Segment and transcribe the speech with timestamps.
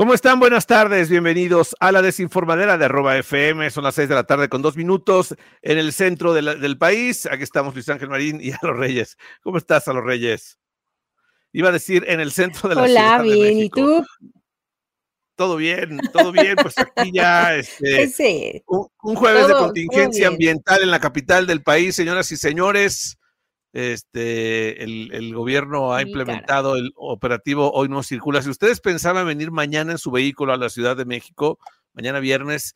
[0.00, 0.40] ¿Cómo están?
[0.40, 3.68] Buenas tardes, bienvenidos a la desinformadera de arroba FM.
[3.68, 6.78] Son las seis de la tarde con dos minutos en el centro de la- del
[6.78, 7.26] país.
[7.26, 9.18] Aquí estamos Luis Ángel Marín y a los Reyes.
[9.42, 10.58] ¿Cómo estás, a los Reyes?
[11.52, 13.80] Iba a decir en el centro de la Hola, Ciudad de bien, ¿y México.
[13.82, 14.06] tú?
[15.36, 16.56] Todo bien, todo bien.
[16.56, 18.62] Pues aquí ya este, Ese.
[18.68, 20.32] un, un jueves de Todo- contingencia bien.
[20.32, 23.18] ambiental en la capital del país, señoras y señores.
[23.72, 28.42] Este, el, el gobierno ha implementado el operativo Hoy no circula.
[28.42, 31.58] Si ustedes pensaban venir mañana en su vehículo a la Ciudad de México,
[31.92, 32.74] mañana viernes,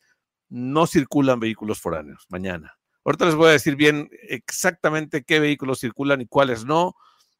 [0.49, 2.77] no circulan vehículos foráneos, mañana.
[3.03, 6.95] Ahorita les voy a decir bien exactamente qué vehículos circulan y cuáles no,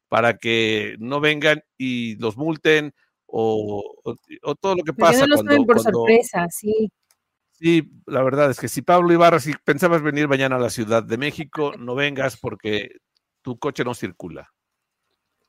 [0.08, 2.92] para que no vengan y los multen
[3.26, 6.90] o, o- o todo lo que Pues pasa no los cuando, por cuando- sorpresa, sí.
[7.52, 11.02] Sí, la verdad es que si Pablo Ibarra, si pensabas venir mañana a la Ciudad
[11.02, 12.90] de México, no vengas porque
[13.46, 14.52] tu coche no circula.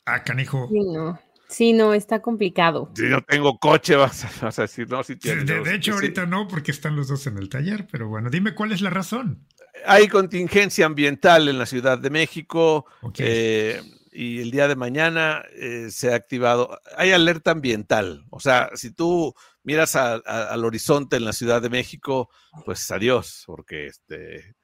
[0.06, 0.68] Ah, canijo.
[0.72, 1.20] Sí, no.
[1.50, 2.92] Sí, no, está complicado.
[2.96, 5.48] Si no tengo coche, vas a, vas a decir, no, si De, tienes.
[5.48, 5.96] de no, hecho, sí.
[5.96, 8.92] ahorita no, porque están los dos en el taller, pero bueno, dime cuál es la
[8.92, 9.48] razón.
[9.88, 12.86] Hay contingencia ambiental en la Ciudad de México
[13.18, 13.82] eh,
[14.12, 18.26] y el día de mañana eh, se ha activado, hay alerta ambiental.
[18.30, 22.30] O sea, si tú miras a- a- al horizonte en la Ciudad de México,
[22.64, 24.56] pues adiós, porque este,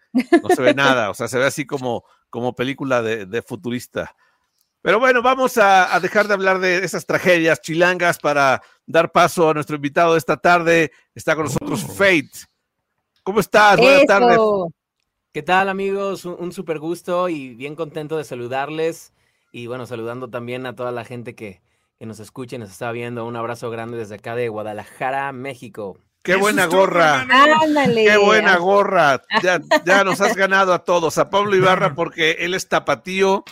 [0.44, 4.16] no se ve nada, o sea, se ve así como, como película de, de futurista.
[4.82, 9.52] Pero bueno, vamos a, a dejar de hablar de esas tragedias chilangas para dar paso
[9.52, 10.92] a nuestro invitado de esta tarde.
[11.14, 11.94] Está con nosotros Oh.
[11.94, 12.32] Fate.
[13.22, 13.78] ¿Cómo estás?
[13.78, 14.40] Buenas tardes.
[15.32, 16.26] ¿Qué tal amigos?
[16.26, 19.14] Un, un súper gusto y bien contento de saludarles
[19.52, 21.62] y bueno, saludando también a toda la gente que,
[22.00, 23.28] que nos escucha y nos está viendo.
[23.28, 26.00] Un abrazo grande desde acá de Guadalajara, México.
[26.24, 27.28] Qué buena gorra.
[27.30, 28.06] Ándale.
[28.06, 29.22] Qué buena gorra.
[29.44, 31.18] Ya, ya nos has ganado a todos.
[31.18, 33.44] A Pablo Ibarra porque él es tapatío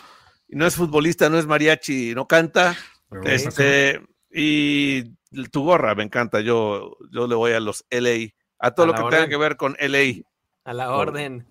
[0.47, 2.77] y no es futbolista, no es mariachi, no canta.
[3.25, 5.03] Este, y
[5.51, 6.39] tu gorra me encanta.
[6.39, 9.19] Yo, yo le voy a los LA, a todo A lo que orden.
[9.19, 10.23] tenga que ver con LA.
[10.63, 11.45] A la orden.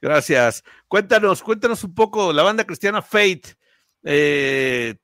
[0.00, 0.62] Gracias.
[0.88, 3.56] Cuéntanos, cuéntanos un poco, la banda cristiana Fate,
[4.04, 4.96] eh,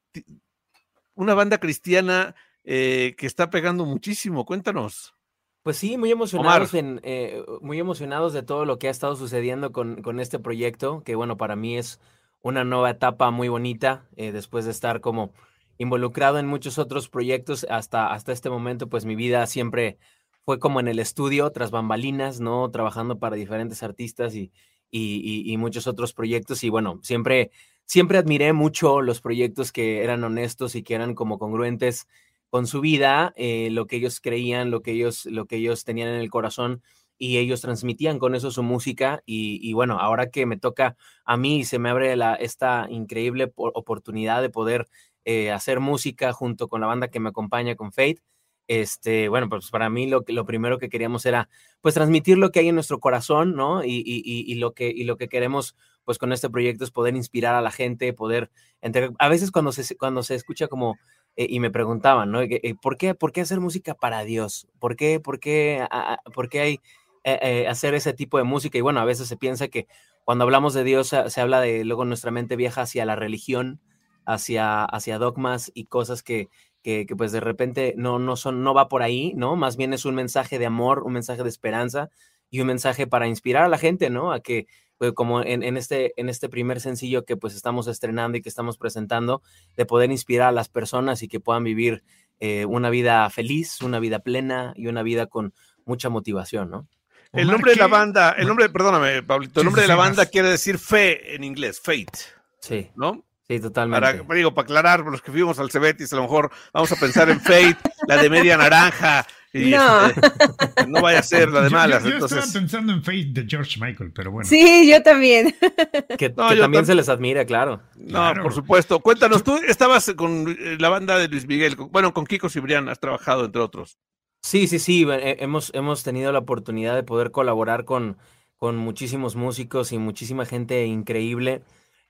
[1.14, 4.44] una banda cristiana eh, que está pegando muchísimo.
[4.44, 5.14] Cuéntanos.
[5.62, 9.70] Pues sí, muy emocionados, en, eh, muy emocionados de todo lo que ha estado sucediendo
[9.70, 12.00] con, con este proyecto, que bueno, para mí es
[12.42, 15.32] una nueva etapa muy bonita, eh, después de estar como
[15.78, 19.98] involucrado en muchos otros proyectos hasta, hasta este momento, pues mi vida siempre
[20.44, 22.68] fue como en el estudio, tras bambalinas, ¿no?
[22.72, 24.50] Trabajando para diferentes artistas y,
[24.90, 26.64] y, y- y muchos otros proyectos.
[26.64, 27.52] Y bueno, siempre,
[27.86, 32.08] siempre admiré mucho los proyectos que eran honestos y que eran como congruentes
[32.52, 36.10] con su vida, eh, lo que ellos creían, lo que ellos, lo que ellos tenían
[36.10, 36.82] en el corazón
[37.18, 41.36] y ellos transmitían con eso su música y, y bueno, ahora que me toca a
[41.38, 44.86] mí se me abre esta increíble po- oportunidad de poder
[45.24, 48.20] eh, hacer música junto con la banda que me acompaña con Fate.
[48.68, 51.48] Este, bueno, pues para mí lo, lo primero que queríamos era
[51.80, 53.84] pues transmitir lo que hay en nuestro corazón, ¿no?
[53.84, 56.90] Y, y- y- y lo, que, y lo que queremos pues con este proyecto es
[56.90, 60.98] poder inspirar a la gente, poder, entre, a veces cuando se, cuando se escucha como
[61.36, 62.42] eh, y me preguntaban, ¿no?
[62.42, 64.68] Eh, ¿Por qué, ¿Por qué hacer música para Dios?
[64.78, 65.86] ¿Por qué, por qué,
[66.34, 66.80] por qué hay
[67.24, 68.76] eh, hacer ese tipo de música?
[68.78, 69.86] Y bueno, a veces se piensa que
[70.24, 73.80] cuando hablamos de Dios se, habla de, luego nuestra mente viaja hacia la religión,
[74.26, 76.48] hacia, hacia dogmas y cosas que,
[76.82, 79.56] que, que, pues de repente no, no, son, no va por ahí, ¿no?
[79.56, 82.10] Más bien es un mensaje de amor, un mensaje de esperanza
[82.50, 84.32] y un mensaje para inspirar a la gente, ¿no?
[84.32, 84.66] A que,
[85.10, 88.78] como en, en, este, en este primer sencillo que pues estamos estrenando y que estamos
[88.78, 89.42] presentando,
[89.76, 92.04] de poder inspirar a las personas y que puedan vivir
[92.40, 95.54] eh, una vida feliz, una vida plena y una vida con
[95.84, 96.88] mucha motivación, ¿no?
[97.32, 100.50] El nombre de la banda, el nombre, perdóname, Pablito, el nombre de la banda quiere
[100.50, 102.18] decir fe en inglés, fate,
[102.60, 103.24] Sí, ¿no?
[103.48, 104.22] sí, totalmente.
[104.22, 107.30] Para, digo, para aclarar, los que fuimos al Cebetis, a lo mejor vamos a pensar
[107.30, 110.06] en Fate, la de media naranja, y No.
[110.06, 110.20] este,
[110.88, 112.02] no vaya a ser la de malas.
[112.04, 114.48] Yo, yo entonces, estaba pensando en Faith de George Michael, pero bueno.
[114.48, 115.54] Sí, yo también.
[116.18, 117.82] Que, No, que yo también tam- se les admira, claro.
[117.96, 118.42] no, Claro.
[118.42, 119.00] por supuesto.
[119.00, 122.88] Cuéntanos, tú estabas con eh, la banda de Luis Miguel, con- bueno, con Kiko Cibrián
[122.88, 123.98] has trabajado, entre otros.
[124.42, 128.16] Sí, sí, sí, eh, hemos, hemos tenido la oportunidad de poder colaborar con,
[128.56, 131.62] con muchísimos músicos y muchísima gente increíble.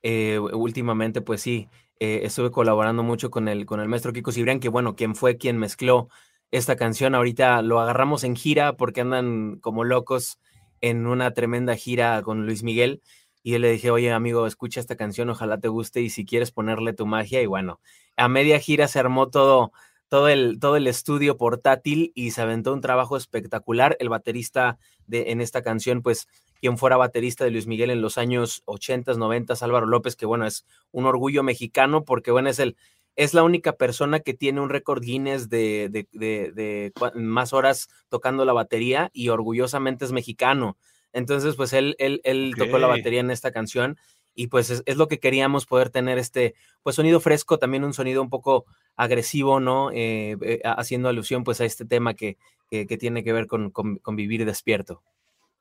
[0.03, 1.69] Eh, últimamente, pues sí,
[2.01, 5.37] eh, estuve colaborando mucho con el, con el maestro Kiko Cibrián, que bueno, quien fue
[5.37, 6.09] quien mezcló
[6.53, 7.17] esta canción.
[7.17, 10.39] Ahorita lo agarramos en gira porque andan como locos
[10.81, 13.03] en una tremenda gira con Luis Miguel.
[13.43, 16.53] Y yo le dije, oye amigo, escucha esta canción, ojalá te guste y si quieres
[16.53, 17.43] ponerle tu magia.
[17.43, 17.81] Y bueno,
[18.17, 19.73] a media gira se armó todo,
[20.09, 23.97] todo, el, todo el estudio portátil y se aventó un trabajo espectacular.
[23.99, 26.29] El baterista de, en esta canción, pues
[26.61, 30.47] quien fuera baterista de Luis Miguel en los años 80, 90, Álvaro López, que bueno,
[30.47, 32.77] es un orgullo mexicano porque bueno, es el,
[33.17, 38.45] es la única persona que tiene un récord Guinness de, de, de, más horas tocando
[38.45, 40.77] la batería y orgullosamente es mexicano.
[41.13, 43.99] Entonces, pues él, él, él tocó la batería en esta canción
[44.35, 48.23] y pues es, lo que queríamos poder tener este, pues sonido fresco, también un sonido
[48.23, 48.65] un poco
[48.97, 49.91] agresivo, ¿no?
[49.93, 52.39] Eh, eh, haciendo alusión pues a este tema que,
[52.71, 55.03] que, tiene que ver con, con, vivir despierto.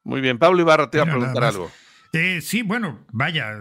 [0.03, 1.69] Muy bien, Pablo Ibarra te iba a preguntar algo.
[2.13, 3.53] Eh, sí, bueno, vaya,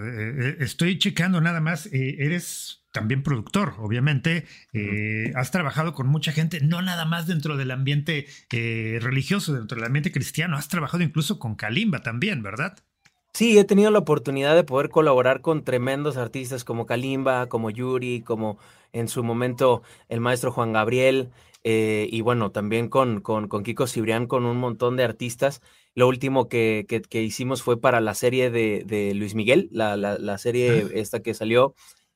[0.61, 4.47] estoy checando nada más, eres también productor, obviamente.
[4.73, 9.77] Eh, has trabajado con mucha gente, no nada más dentro del ambiente eh, religioso, dentro
[9.77, 10.57] del ambiente cristiano.
[10.57, 12.79] Has trabajado incluso con Kalimba también, ¿verdad?
[13.33, 18.23] Sí, he tenido la oportunidad de poder colaborar con tremendos artistas como Kalimba, como Yuri,
[18.23, 18.59] como
[18.93, 21.31] en su momento el maestro Juan Gabriel,
[21.63, 25.61] eh, y bueno, también con, con, con, Kiko Cibrián, con un montón de artistas.
[25.95, 30.19] Lo último que, que, hicimos fue para la serie de, de Luis Miguel, la, la,
[30.19, 31.75] la serie esta que salió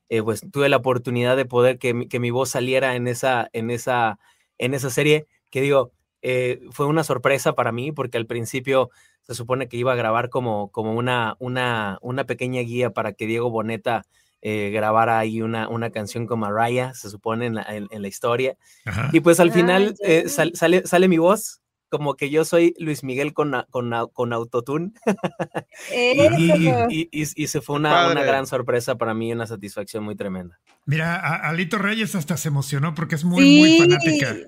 [0.09, 4.19] eh, pues tuve la oportunidad de poder que, mi voz saliera en esa, en esa,
[4.57, 5.91] en esa serie, que digo,
[6.21, 8.89] eh, fue una sorpresa para mí, porque al principio
[9.23, 13.25] se supone que iba a grabar como, como una, una, una pequeña guía para que
[13.25, 14.03] Diego Boneta
[14.41, 18.57] eh, grabara ahí una, una canción con Mariah, se supone en la, en, la historia.
[19.11, 19.95] Y pues al final
[20.27, 24.91] sale, sale mi voz como que yo soy Luis Miguel con, con, con autotune.
[25.95, 30.59] y, y, se fue una, una, gran sorpresa para mí, una satisfacción muy tremenda.
[30.87, 31.15] Mira,
[31.47, 34.35] Alito Reyes hasta se emocionó porque es muy, muy fanática.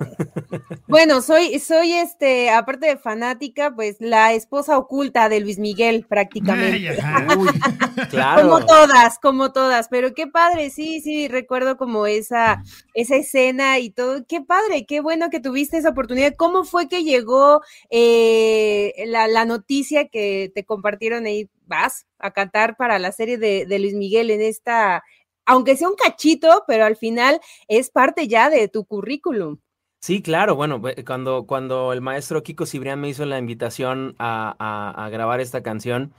[0.87, 6.97] Bueno, soy, soy este, aparte de fanática, pues la esposa oculta de Luis Miguel, prácticamente.
[8.09, 8.41] claro.
[8.43, 12.63] Como todas, como todas, pero qué padre, sí, sí, recuerdo como esa,
[12.93, 14.25] esa escena y todo.
[14.25, 16.35] Qué padre, qué bueno que tuviste esa oportunidad.
[16.37, 21.49] ¿Cómo fue que llegó eh, la, la noticia que te compartieron ahí?
[21.65, 25.03] Vas a cantar para la serie de, de Luis Miguel en esta
[25.47, 29.57] aunque sea un cachito, pero al final es parte ya de tu currículum.
[29.99, 30.55] Sí, claro.
[30.55, 36.13] Bueno, cuando, cuando el maestro Kiko Cibrián me hizo la invitación a, grabar esta canción,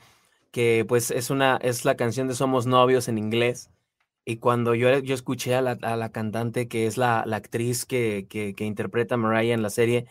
[0.50, 3.70] que pues es una, es la canción de Somos Novios en inglés.
[4.25, 9.14] Y cuando yo, yo escuché a la, cantante, que es la, actriz que, que, interpreta
[9.14, 10.06] a Mariah en la serie,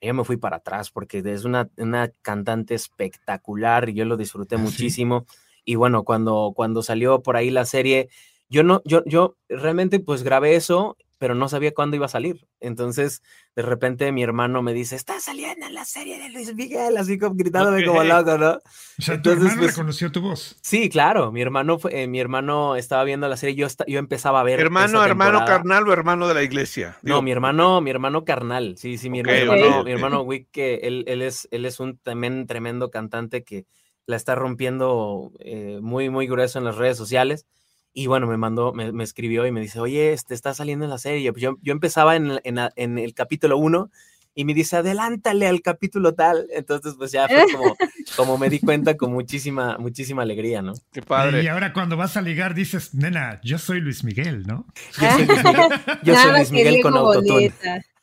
[0.00, 4.56] yo me fui para atrás porque es una, una cantante espectacular y yo lo disfruté
[4.56, 4.58] ¿Ah,
[4.90, 5.26] muchísimo.
[5.64, 8.08] Y bueno, cuando, cuando salió por ahí la serie,
[8.48, 12.46] yo no, yo, yo realmente pues grabé eso, pero no sabía cuándo iba a salir.
[12.60, 13.22] Entonces,
[13.54, 17.18] de repente mi hermano me dice, está saliendo en la serie de Luis Miguel, así
[17.18, 18.50] como gritándome como loco, ¿no?
[18.50, 20.56] O sea, tu hermano pues reconoció tu voz.
[20.62, 24.40] Sí, claro, mi hermano fue, eh, mi hermano estaba viendo la serie, yo, yo empezaba
[24.40, 24.60] a ver.
[24.60, 26.98] ¿Hermano, hermano carnal o hermano de la iglesia?
[27.02, 31.04] No, mi hermano, mi hermano carnal, sí, sí, mi, hermano, mi hermano Wick, que él,
[31.08, 33.66] él, es, él es un tremendo, tremendo cantante que
[34.06, 37.46] la está rompiendo eh, muy, muy grueso en las redes sociales.
[37.98, 40.98] Y bueno, me mandó, me, escribió y me dice, oye, este está saliendo en la
[40.98, 41.32] serie.
[41.32, 43.90] Pues yo, yo empezaba en, en, el capítulo 1
[44.34, 46.46] y me dice, adelántale al capítulo tal.
[46.52, 47.74] Entonces, pues ya fue como,
[48.16, 50.74] como me di cuenta con muchísima, muchísima alegría, ¿no?
[50.92, 51.42] Qué padre.
[51.42, 54.66] Y ahora cuando vas a ligar dices, nena, yo soy Luis Miguel, ¿no?
[55.00, 55.68] Yo soy Luis Miguel,
[56.02, 57.54] yo soy Luis Miguel con autotune.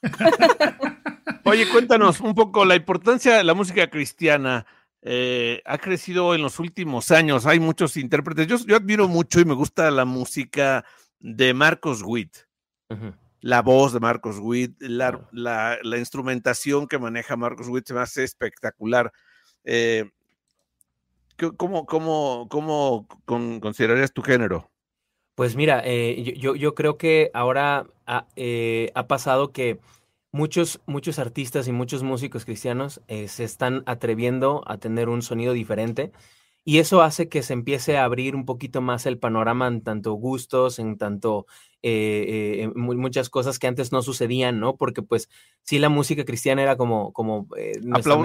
[1.44, 4.66] Oye, cuéntanos un poco la importancia de la música cristiana
[5.06, 7.46] eh, ha crecido en los últimos años.
[7.46, 8.48] Hay muchos intérpretes.
[8.48, 10.86] Yo, yo, admiro mucho y me gusta la música
[11.20, 12.38] de Marcos Witt.
[13.42, 18.24] La voz de Marcos Witt, la, la, instrumentación que maneja Marcos Witt se me hace
[18.24, 19.12] espectacular.
[19.66, 20.10] Eh,
[21.58, 24.72] ¿Cómo, cómo, cómo considerarías tu género?
[25.36, 28.28] Pues mira, eh, yo, yo, creo que ahora ha,
[28.94, 29.80] ha pasado que
[30.34, 35.54] muchos, muchos artistas y muchos músicos cristianos eh, se están atreviendo a tener un sonido
[35.54, 36.12] diferente
[36.66, 40.14] y eso hace que se empiece a abrir un poquito más el panorama en tanto
[40.14, 41.46] gustos, en tanto
[41.84, 44.76] eh, eh, muchas cosas que antes no sucedían, ¿no?
[44.76, 45.30] Porque pues
[45.62, 47.14] sí la música cristiana era como...
[47.14, 47.48] como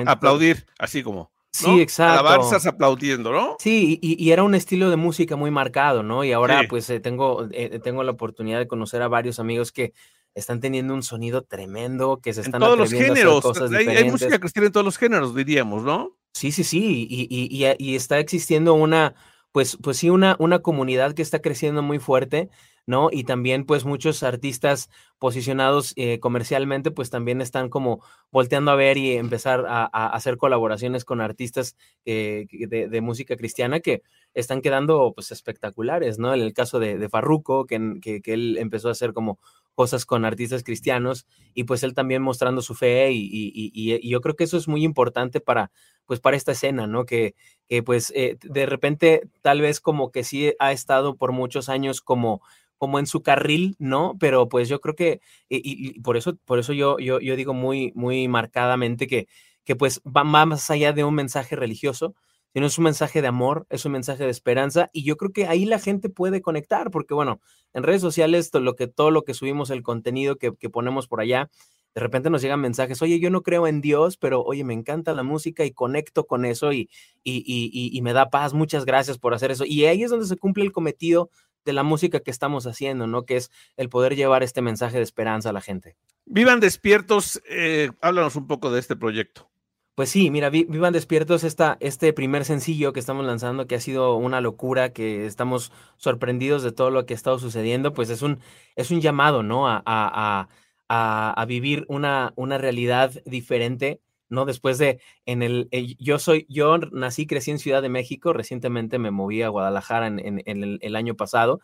[0.07, 1.31] aplaudir, así como...
[1.51, 2.21] Sí, exacto.
[2.21, 3.57] Alabanzas aplaudiendo, ¿no?
[3.59, 6.23] Sí, y, era un estilo de música muy marcado, ¿no?
[6.23, 7.49] Y ahora pues tengo,
[7.83, 9.93] tengo la oportunidad de conocer a varios amigos que
[10.39, 13.45] están teniendo un sonido tremendo, que se están en todos los géneros.
[13.73, 16.17] hay, música cristiana en todos los géneros, diríamos, ¿no?
[16.33, 19.15] Sí, sí, sí, y, y, y, está existiendo una,
[19.53, 22.51] pues, pues sí, una, una comunidad que está creciendo muy fuerte
[22.89, 23.11] ¿no?
[23.13, 28.97] Y también pues muchos artistas posicionados eh, comercialmente pues también están como volteando a ver
[28.97, 31.77] y empezar a, hacer colaboraciones con artistas
[32.07, 34.03] eh, de, música cristiana que
[34.33, 36.33] están quedando pues espectaculares, ¿no?
[36.33, 39.39] En el caso de, de Farruko, que, que, él empezó a hacer como
[39.79, 44.35] cosas con artistas cristianos y pues él también mostrando su fe y, y, yo creo
[44.35, 45.71] que eso es muy importante para
[46.05, 47.07] pues para esta escena, ¿no?
[47.07, 47.37] Que,
[47.69, 52.01] que pues eh, de repente tal vez como que sí ha estado por muchos años
[52.01, 52.43] como
[52.77, 54.17] como en su carril, ¿no?
[54.19, 57.93] Pero pues yo creo que, y, por eso, por eso yo, yo, yo, digo muy,
[57.95, 59.29] muy marcadamente que,
[59.65, 62.17] que pues va más allá de un mensaje religioso,
[62.53, 65.47] sino es un mensaje de amor, es un mensaje de esperanza, y yo creo que
[65.47, 67.41] ahí la gente puede conectar, porque bueno,
[67.75, 71.09] en redes sociales, todo lo que, todo lo que subimos, el contenido que, que ponemos
[71.09, 71.51] por allá,
[71.95, 75.15] de repente nos llegan mensajes, oye, yo no creo en Dios, pero oye, me encanta
[75.15, 76.89] la música y conecto con eso y,
[77.25, 79.65] y, y, y, me da paz, muchas gracias por hacer eso.
[79.65, 81.31] Y ahí es donde se cumple el cometido
[81.65, 83.25] de la música que estamos haciendo, ¿no?
[83.25, 85.97] Que es el poder llevar este mensaje de esperanza a la gente.
[86.25, 89.51] Vivan despiertos, eh, háblanos un poco de este proyecto.
[89.99, 94.15] Pues sí, mira, Vivan Despiertos, esta, este primer sencillo que estamos lanzando, que ha sido
[94.15, 98.39] una locura, que estamos sorprendidos de todo lo que ha estado sucediendo, pues es un,
[98.77, 99.67] es un llamado, ¿no?
[99.67, 100.49] A, a,
[100.89, 104.45] a, vivir una, una realidad diferente ¿no?
[104.45, 109.01] Después de, en el, eh, yo soy, yo nací, crecí en Ciudad de México, recientemente
[109.01, 111.61] me moví a Guadalajara en, el, año pasado,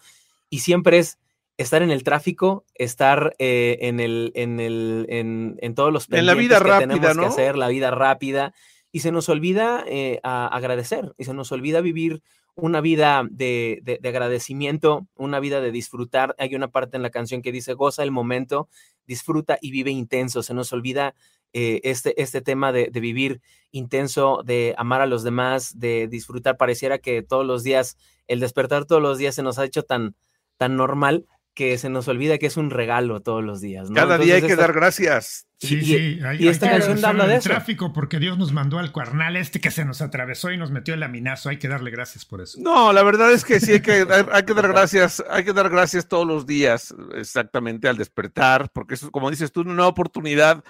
[0.50, 1.20] y siempre es
[1.56, 6.34] estar en el tráfico, estar eh, en el, en el, en, todos los en la
[6.34, 7.22] vida que rápida, tenemos ¿no?
[7.22, 8.54] que hacer, la vida rápida,
[8.90, 12.22] y se nos olvida eh, agradecer, y se nos olvida vivir
[12.56, 16.36] una vida de, de, agradecimiento, una vida de disfrutar.
[16.38, 18.68] Hay una parte en la canción que dice, goza el momento,
[19.06, 20.42] disfruta y vive intenso.
[20.42, 21.16] Se nos olvida
[21.52, 23.40] eh, este, este tema de, vivir
[23.72, 26.56] intenso, de amar a los demás, de disfrutar.
[26.56, 27.96] Pareciera que todos los días,
[28.28, 30.14] el despertar todos los días se nos ha hecho tan,
[30.56, 33.88] tan normal que se nos olvida que es un regalo todos los días.
[33.94, 35.46] Cada día hay que dar gracias.
[35.58, 37.48] Sí, sí, y esta canción habla de eso.
[37.48, 40.94] tráfico porque Dios nos mandó al cuarnal este que se nos atravesó y nos metió
[40.94, 41.48] el laminazo.
[41.48, 42.58] Hay que darle gracias por eso.
[42.60, 45.70] No, la verdad es que sí hay que, hay que dar gracias, hay que dar
[45.70, 50.62] gracias todos los días, exactamente al despertar, porque eso, como dices tú, una oportunidad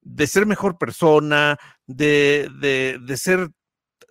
[0.00, 3.50] de ser mejor persona, de, de, ser,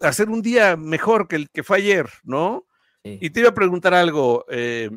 [0.01, 2.65] hacer un día mejor que el que fue ayer, ¿no?
[3.03, 4.89] Y te iba a preguntar algo, eh,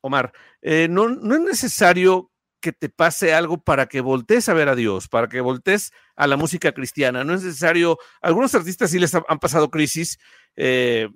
[0.00, 4.68] Omar, eh, no, no es necesario que te pase algo para que voltees a ver
[4.68, 7.24] a Dios, para que voltees a la música cristiana.
[7.24, 10.18] No es necesario, algunos artistas sí les han pasado crisis
[10.56, 11.08] eh,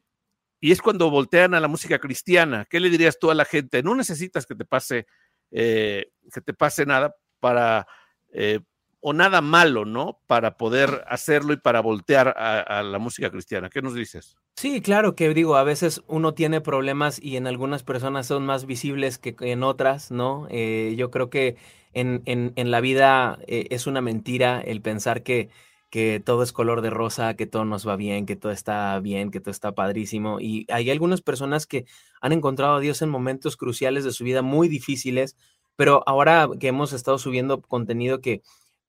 [0.61, 2.67] y es cuando voltean a la música cristiana.
[2.71, 3.83] ¿Qué le dirías tú a la gente?
[3.83, 5.07] No necesitas que te pase,
[5.51, 7.89] que te pase nada para
[8.33, 8.61] eh,
[9.03, 10.21] o nada malo, ¿no?
[10.29, 13.69] Para poder hacerlo y para voltear a, la música cristiana.
[13.69, 14.37] ¿Qué nos dices?
[14.57, 18.65] Sí, claro que digo, a veces uno tiene problemas y en algunas personas son más
[18.65, 20.47] visibles que en otras, ¿no?
[20.51, 21.57] Eh, yo creo que
[21.93, 25.51] en, en, la vida eh, es una mentira el pensar que,
[25.91, 29.33] que todo es color de rosa, que todo nos va bien, que todo está bien,
[29.33, 30.39] que todo está padrísimo.
[30.39, 31.87] Y hay algunas personas que
[32.21, 35.37] han encontrado a Dios en momentos cruciales de su vida muy difíciles,
[35.75, 38.43] pero ahora que hemos estado subiendo contenido que,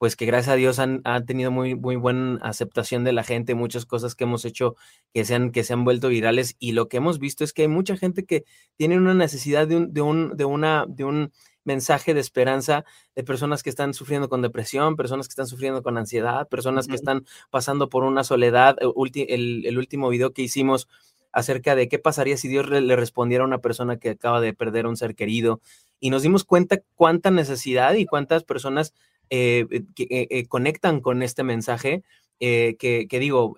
[0.04, 3.86] pues que gracias a Dios han, tenido muy, muy buena aceptación de la gente, muchas
[3.86, 4.76] cosas que hemos hecho
[5.14, 7.62] que se han, que se han vuelto virales y lo que hemos visto es que
[7.62, 8.44] hay mucha gente que
[8.76, 11.32] tiene una necesidad de un, de un, de una, de un
[11.64, 12.84] mensaje de esperanza
[13.16, 16.96] de personas que están sufriendo con depresión, personas que están sufriendo con ansiedad, personas que
[16.96, 18.76] están pasando por una soledad.
[18.82, 20.90] El, el último video que hicimos
[21.32, 24.86] acerca de qué pasaría si Dios le respondiera a una persona que acaba de perder
[24.86, 25.62] a un ser querido.
[26.02, 28.94] Y nos dimos cuenta cuánta necesidad y cuántas personas
[29.30, 32.04] eh, eh, que, eh, conectan con este mensaje.
[32.40, 33.56] que, digo,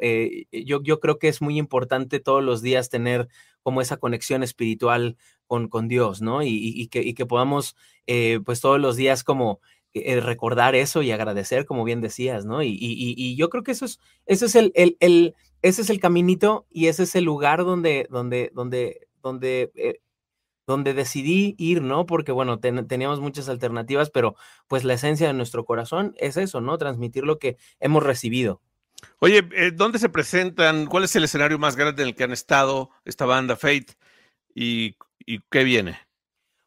[0.52, 3.28] yo, yo creo que es muy importante todos los días tener
[3.64, 5.18] como esa conexión espiritual
[5.48, 6.44] con, con Dios, ¿no?
[6.44, 7.76] Y, que, que, podamos,
[8.46, 9.60] pues todos los días como
[9.94, 12.62] recordar eso y agradecer, como bien decías, ¿no?
[12.62, 17.04] Y, yo creo que eso es, eso es el, el, es el caminito y ese
[17.04, 19.72] es el lugar donde, donde, donde, donde,
[20.68, 22.06] donde decidí ir, ¿no?
[22.06, 24.36] Porque, bueno, teníamos muchas alternativas, pero
[24.68, 26.78] pues la esencia de nuestro corazón es eso, ¿no?
[26.78, 28.62] Transmitir lo que hemos recibido.
[29.20, 30.88] Oye, eh, ¿dónde se presentan?
[30.88, 33.94] ¿Cuál es el escenario más grande en el que han estado esta banda Fate?
[34.54, 34.96] ¿Y,
[35.26, 36.00] y qué viene?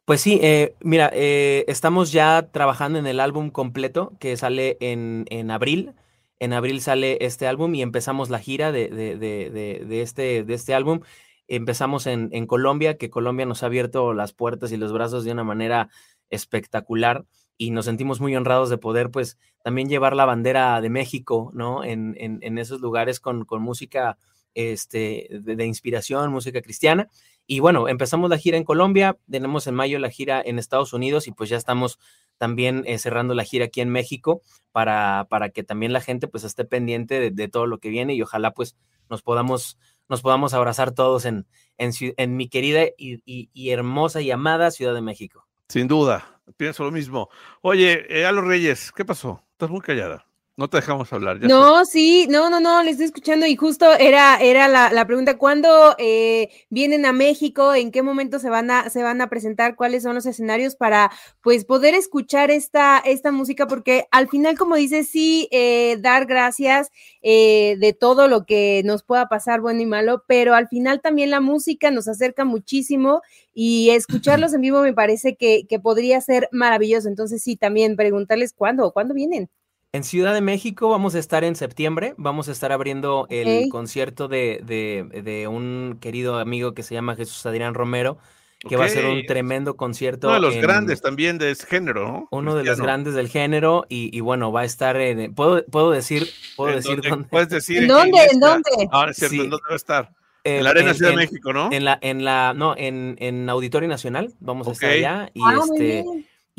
[0.05, 5.25] Pues sí, eh, mira, eh, estamos ya trabajando en el álbum completo que sale en,
[5.29, 5.93] en, abril.
[6.39, 10.53] En abril sale este álbum y empezamos la gira de, de, de, de este, de
[10.53, 11.01] este álbum.
[11.49, 15.43] Empezamos en, Colombia, que Colombia nos ha abierto las puertas y los brazos de una
[15.43, 15.89] manera
[16.29, 17.25] espectacular
[17.57, 21.83] y nos sentimos muy honrados de poder pues también llevar la bandera de México, ¿no?
[21.83, 24.17] En, en, en esos lugares con, con música
[24.53, 27.07] este, de, inspiración, música cristiana.
[27.45, 31.27] Y bueno, empezamos la gira en Colombia, tenemos en mayo la gira en Estados Unidos
[31.27, 31.99] y pues ya estamos
[32.37, 34.41] también eh, cerrando la gira aquí en México
[34.71, 38.21] para, para que también la gente pues esté pendiente de, todo lo que viene y
[38.21, 38.75] ojalá pues
[39.09, 39.77] nos podamos,
[40.09, 41.45] nos podamos abrazar todos en,
[41.77, 45.47] en, mi querida y, hermosa y amada Ciudad de México.
[45.69, 47.29] Sin duda, pienso lo mismo.
[47.61, 49.43] Oye, eh, a los Reyes, ¿qué pasó?
[49.51, 50.25] Estás muy callada.
[50.59, 51.39] No te dejamos hablar.
[51.39, 55.95] no, sí, no, no, no, le estoy escuchando y justo era, era la, pregunta, ¿cuándo
[55.97, 57.73] eh, vienen a México?
[57.73, 59.77] ¿En qué momento se van, a, se van a presentar?
[59.77, 61.11] ¿Cuáles son los escenarios para
[61.41, 63.67] pues poder escuchar esta, esta música?
[63.67, 69.03] Porque al final, como dices, sí, eh, dar gracias eh, de todo lo que nos
[69.03, 73.21] pueda pasar, bueno y malo, pero al final también la música nos acerca muchísimo
[73.53, 77.07] y escucharlos en vivo me parece que, que podría ser maravilloso.
[77.07, 79.49] Entonces, sí, también preguntarles cuándo, cuándo vienen.
[79.91, 84.27] En Ciudad de México vamos a estar en septiembre, vamos a estar abriendo el concierto
[84.27, 88.19] de, de, un querido amigo que se llama Jesús Adrián Romero,
[88.67, 90.27] que va a ser un tremendo concierto.
[90.27, 92.27] Uno de los grandes también de ese género, ¿no?
[92.29, 95.33] Uno de los grandes del género y, bueno, va a estar en...
[95.33, 97.27] ¿Puedo, puedo decir, puedo decir dónde?
[97.27, 98.19] ¿Puedes decir ¿En dónde?
[98.31, 98.69] ¿En dónde?
[98.91, 100.11] Ahora es cierto, ¿en dónde va a estar?
[100.43, 101.69] en la Arena Ciudad de México, ¿no?
[101.71, 105.59] En la, en la, no, en, en Auditorio Nacional, vamos a estar allá y ah,
[105.63, 106.05] este...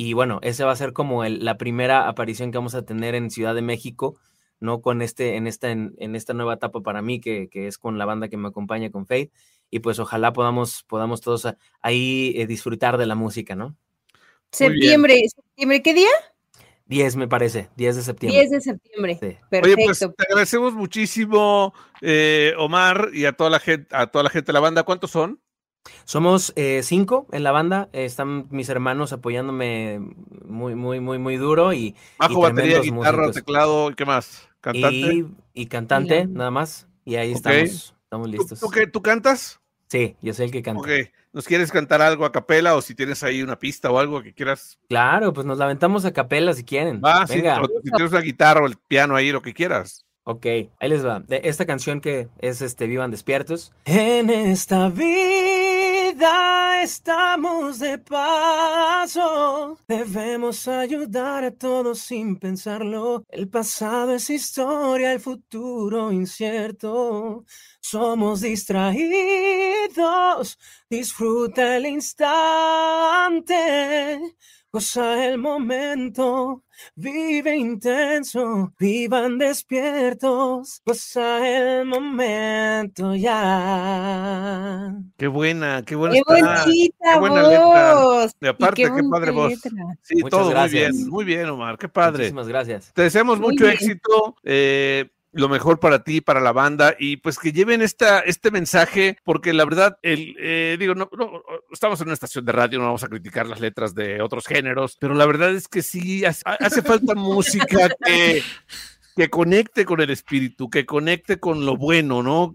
[0.03, 3.31] Y bueno, ese va a ser como la primera aparición que vamos a tener en
[3.31, 4.19] Ciudad de México,
[4.59, 4.81] ¿no?
[4.81, 8.29] Con este, en esta, en, esta nueva etapa para mí, que, es con la banda
[8.31, 9.31] que me acompaña con Faith.
[9.69, 11.47] Y pues ojalá podamos, podamos todos
[11.83, 13.77] ahí eh, disfrutar de la música, ¿no?
[14.51, 16.09] Septiembre, septiembre, ¿qué día?
[16.87, 18.39] 10 me parece, 10 de septiembre.
[18.41, 19.17] 10 de septiembre.
[19.51, 19.67] Perfecto.
[19.67, 24.31] Oye, pues te agradecemos muchísimo, eh, Omar, y a toda la gente, a toda la
[24.31, 24.83] gente de la banda.
[24.83, 25.43] ¿Cuántos son?
[26.05, 30.01] Somos eh, cinco en la banda, están mis hermanos apoyándome
[30.45, 31.95] muy, muy, muy, muy duro y.
[32.19, 34.49] Bajo, batería, guitarra, teclado, ¿qué más?
[34.61, 35.27] ¿Cantante?
[35.55, 36.87] Y, cantante, nada más.
[37.05, 38.61] Y ahí estamos, estamos listos.
[38.61, 39.61] ¿Tú, qué, ¿Tú cantas?
[39.89, 40.83] Sí, yo soy el que canta.
[41.33, 44.35] ¿Nos quieres cantar algo a capela o si tienes ahí una pista o algo que
[44.35, 44.79] quieras?
[44.89, 47.01] Claro, pues nos lamentamos a capela si quieren.
[47.05, 47.63] Va, Venga.
[47.85, 50.05] si tienes una guitarra o el piano ahí, lo que quieras.
[50.25, 51.21] Ok, ahí les va.
[51.21, 53.73] De esta canción que es este Vivan Despiertos.
[53.85, 55.60] En esta vida
[56.83, 59.79] estamos de paso.
[59.87, 63.25] Debemos ayudar a todos sin pensarlo.
[63.29, 67.45] El pasado es historia, el futuro incierto.
[67.81, 68.99] Somos distraídos.
[70.89, 73.55] Disfruta el instante.
[74.73, 76.63] Goza el momento,
[76.95, 84.95] vive intenso, vivan despiertos, goza el momento ya.
[85.17, 86.15] Qué buena, qué buena.
[86.15, 88.33] Qué, qué buena voz.
[88.41, 89.55] Y aparte, qué, padre voz.
[90.03, 92.19] Sí, todo muy bien, muy bien, Omar, qué padre.
[92.19, 92.93] Muchísimas gracias.
[92.95, 94.37] Te deseamos mucho éxito.
[94.45, 99.19] Eh, lo mejor para ti, para la banda, y pues que lleven esta, este mensaje,
[99.25, 102.87] porque la verdad, el, eh, digo, no, no, estamos en una estación de radio, no
[102.87, 106.83] vamos a criticar las letras de otros géneros, pero la verdad es que sí, hace
[106.83, 108.43] falta música que
[109.17, 112.53] que conecte con el espíritu, que conecte con lo bueno, ¿no?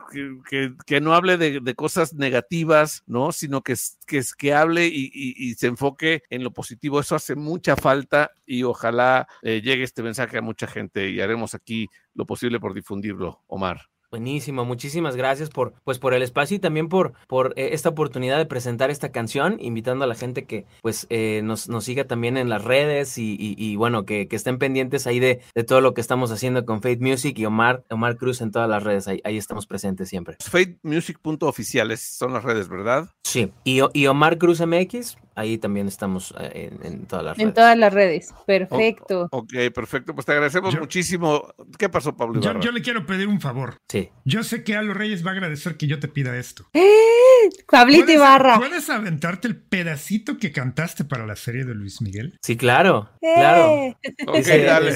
[0.50, 3.32] Que, que, no hable de, de, cosas negativas, ¿no?
[3.32, 3.76] Sino que,
[4.08, 7.00] que, que hable y, y, se enfoque en lo positivo.
[7.00, 11.54] Eso hace mucha falta y ojalá eh, llegue este mensaje a mucha gente y haremos
[11.54, 13.90] aquí lo posible por difundirlo, Omar.
[14.16, 18.38] Buenísimo, muchísimas gracias por, pues, por el espacio y también por, por eh, esta oportunidad
[18.38, 22.38] de presentar esta canción, invitando a la gente que pues eh, nos, nos siga también
[22.38, 26.66] en las redes y, bueno, que, estén pendientes ahí de, todo lo que estamos haciendo
[26.66, 30.38] con Faith Music y Omar, Omar Cruz en todas las redes, ahí, estamos presentes siempre.
[30.40, 33.10] Faithmusic.oficiales son las redes, ¿verdad?
[33.24, 37.48] Sí, y, y Omar Cruz MX, ahí también estamos eh, en, todas las redes.
[37.48, 39.28] En todas las redes, perfecto.
[39.32, 41.54] ok, perfecto, pues te agradecemos muchísimo.
[41.78, 42.40] ¿Qué pasó, Pablo?
[42.40, 43.78] Yo, yo, le quiero pedir un favor.
[43.90, 44.05] Sí.
[44.24, 46.66] Yo sé que a los Reyes va a agradecer que yo te pida esto.
[46.74, 46.82] ¡Eh!
[47.70, 48.58] Pablito Ibarra.
[48.58, 52.38] ¿Puedes aventarte el pedacito que cantaste para la serie de Luis Miguel?
[52.42, 53.72] Sí, claro, claro.
[53.74, 53.98] ¡Eh!
[54.34, 54.92] dice, dale.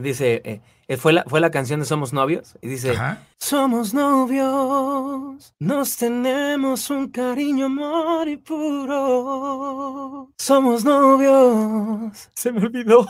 [0.00, 2.94] dice, eh, eh, fue, la, fue la canción de Somos Novios y dice,
[3.38, 10.30] Somos novios, nos tenemos un cariño, amor y puro.
[10.38, 12.30] Somos novios.
[12.34, 13.06] Se me olvidó.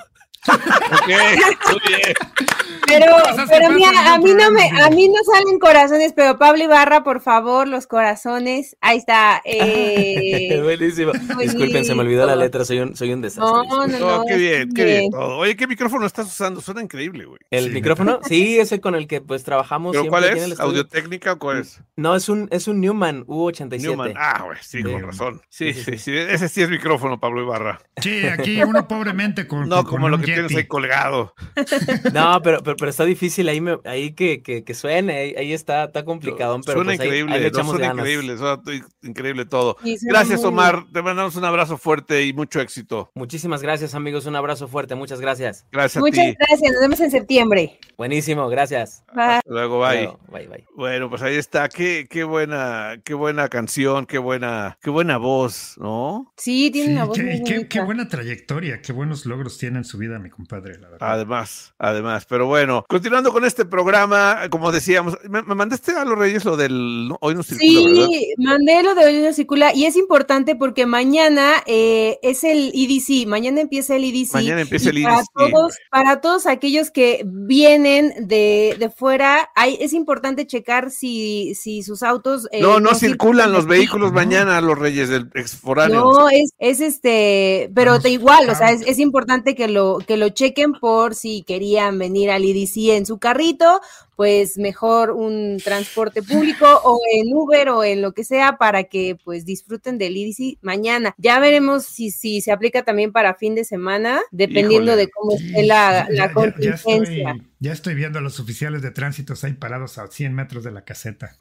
[2.86, 3.16] Pero,
[3.48, 7.20] pero mira, a mí no me, a mí no salen corazones, pero Pablo Ibarra, por
[7.20, 9.42] favor, los corazones, ahí está.
[9.44, 11.12] Eh, buenísimo.
[11.38, 13.44] Disculpen, se me olvidó la letra, soy un, soy un desastre.
[13.44, 15.10] No, no, no, qué bien, qué bien.
[15.14, 16.60] Oye, ¿qué micrófono estás usando?
[16.60, 17.40] Suena increíble, güey.
[17.50, 18.20] ¿El micrófono?
[18.22, 19.96] Sí, ese con el que pues trabajamos.
[19.96, 20.60] ¿Pero cuál es?
[20.60, 21.80] ¿Audio técnica o cuál es?
[21.96, 23.80] No, es un, es un Newman U87.
[23.80, 25.42] Newman, ah, güey, sí, con razón.
[25.48, 27.80] Sí, sí, sí, ese sí es micrófono, Pablo Ibarra.
[28.00, 29.68] Sí, aquí uno pobremente con.
[29.68, 31.34] No, como lo que tienes ahí colgado.
[32.12, 36.58] No, pero, pero, está difícil ahí, ahí que, que, suene, ahí, está, está complicado.
[36.64, 38.62] Pero suena pues increíble, suena increíble, suena
[39.02, 39.76] increíble todo.
[40.02, 40.84] gracias, Omar.
[40.92, 43.10] Te mandamos un abrazo fuerte y mucho éxito.
[43.14, 44.26] Muchísimas gracias, amigos.
[44.26, 44.94] Un abrazo fuerte.
[44.94, 45.66] Muchas gracias.
[45.72, 46.72] Gracias Muchas gracias.
[46.72, 47.78] Nos vemos en septiembre.
[47.96, 49.04] Buenísimo, gracias.
[49.46, 50.10] luego, bye.
[50.30, 50.64] bye, bye.
[50.76, 51.68] Bueno, pues ahí está.
[51.68, 56.32] Qué, qué buena, qué buena canción, qué buena, qué buena voz, ¿no?
[56.36, 57.18] Sí, tiene una voz.
[57.18, 61.08] Qué, qué, buena trayectoria, qué buenos logros tiene en su vida, mi compadre, la verdad.
[61.12, 62.26] Además, además.
[62.28, 67.10] Pero bueno, continuando con este programa, como decíamos, me, mandaste a los Reyes lo del
[67.20, 68.06] Hoy no circula.
[68.06, 72.72] Sí, mandé lo de Hoy no circula y es importante porque mañana eh, es el
[72.74, 74.34] EDC, mañana empieza el EDC.
[74.34, 75.06] Mañana empieza el EDC.
[75.06, 81.54] Para todos, para todos aquellos que vienen de, de fuera, hay, es importante checar si,
[81.54, 82.48] si sus autos.
[82.50, 86.00] Eh, no, no, circulan los vehículos mañana, los Reyes del exforáneo.
[86.00, 90.15] No, es, es este, pero de igual, o sea, es, es importante que lo, que
[90.16, 93.80] lo chequen por si querían venir al IDC en su carrito
[94.16, 99.16] pues mejor un transporte público o en Uber o en lo que sea para que
[99.22, 101.14] pues disfruten del IDC mañana.
[101.18, 105.62] Ya veremos si, si se aplica también para fin de semana, dependiendo de cómo esté
[105.62, 107.36] la, la contingencia.
[107.58, 110.84] Ya estoy viendo a los oficiales de tránsito ahí parados a 100 metros de la
[110.84, 111.36] caseta.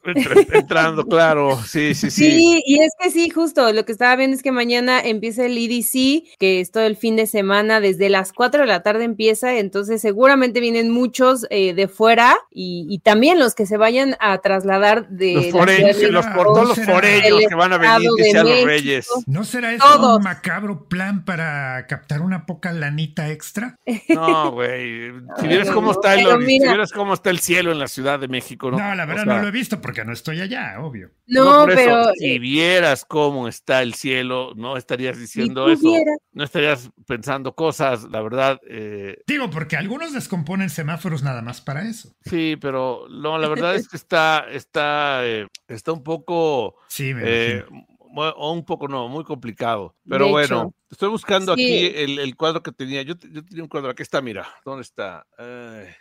[0.52, 2.30] Entrando, claro, sí, sí, sí.
[2.30, 5.58] Sí, y es que sí, justo, lo que estaba viendo es que mañana empieza el
[5.58, 9.58] EDC, que es todo el fin de semana, desde las 4 de la tarde empieza,
[9.58, 12.65] entonces seguramente vienen muchos eh, de fuera y,
[13.02, 15.34] también los que se vayan a trasladar de...
[15.34, 19.08] Los foreños, los, todos los foreños que van a venir, dice a los reyes.
[19.26, 23.76] ¿No será eso un macabro plan para captar una poca lanita extra?
[24.08, 28.28] No, güey, si vieras cómo está está cómo está el cielo en la Ciudad de
[28.28, 28.78] México, ¿no?
[28.78, 31.10] No, la verdad no lo he visto porque no estoy allá, obvio.
[31.26, 32.12] No, pero.
[32.14, 35.92] si eh, vieras cómo está el cielo, no estarías diciendo eso.
[36.32, 38.60] No estarías pensando cosas, la verdad.
[38.68, 42.12] Eh, Digo, porque algunos descomponen semáforos nada más para eso.
[42.24, 46.76] Sí, pero no, la verdad es que está, está, eh, está un poco.
[46.88, 47.64] Sí, me
[48.16, 49.94] o un poco no, muy complicado.
[50.08, 53.02] Pero bueno, estoy buscando aquí el, cuadro que tenía.
[53.02, 55.26] Yo, tenía un cuadro, aquí está, mira, ¿dónde está?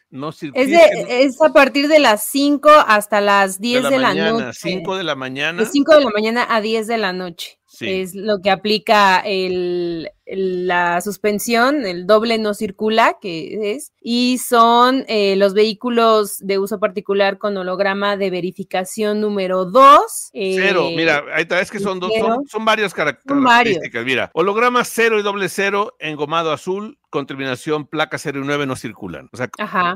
[0.10, 4.54] no es, es, a partir de las 5 hasta las 10 de la, noche.
[4.54, 5.64] 5 de la mañana.
[5.64, 7.60] De 5 de la mañana a 10 de la noche.
[7.82, 15.06] Es lo que aplica el, la suspensión, el doble no circula, que es, y son
[15.08, 20.32] eh, los vehículos de uso particular con holograma de verificación número 2.
[20.34, 22.12] cero, eh, mira, ahí está, es que son dos,
[22.48, 24.06] son, varias características.
[24.06, 28.76] Mira, holograma cero y doble cero, engomado azul, con terminación placa 0 y 9 no
[28.76, 29.30] circulan.
[29.32, 29.50] O sea,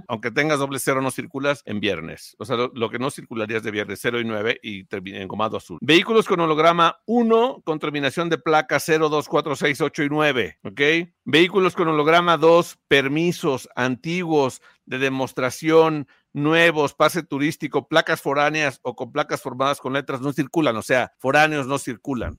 [0.07, 2.33] aunque tengas doble cero no circulas en viernes.
[2.39, 4.87] O sea, lo, que no circularía es de viernes 0 y 9 y
[5.17, 5.79] engomado azul.
[5.81, 10.18] Vehículos con holograma 1 con terminación de placa 0, 2, 4, 6, 8 y 9.
[10.63, 10.81] ¿Ok?
[11.25, 19.11] Vehículos con holograma 2, permisos antiguos de demostración nuevos, pase turístico, placas foráneas o con
[19.11, 22.37] placas formadas con letras no circulan, o sea, foráneos no circulan.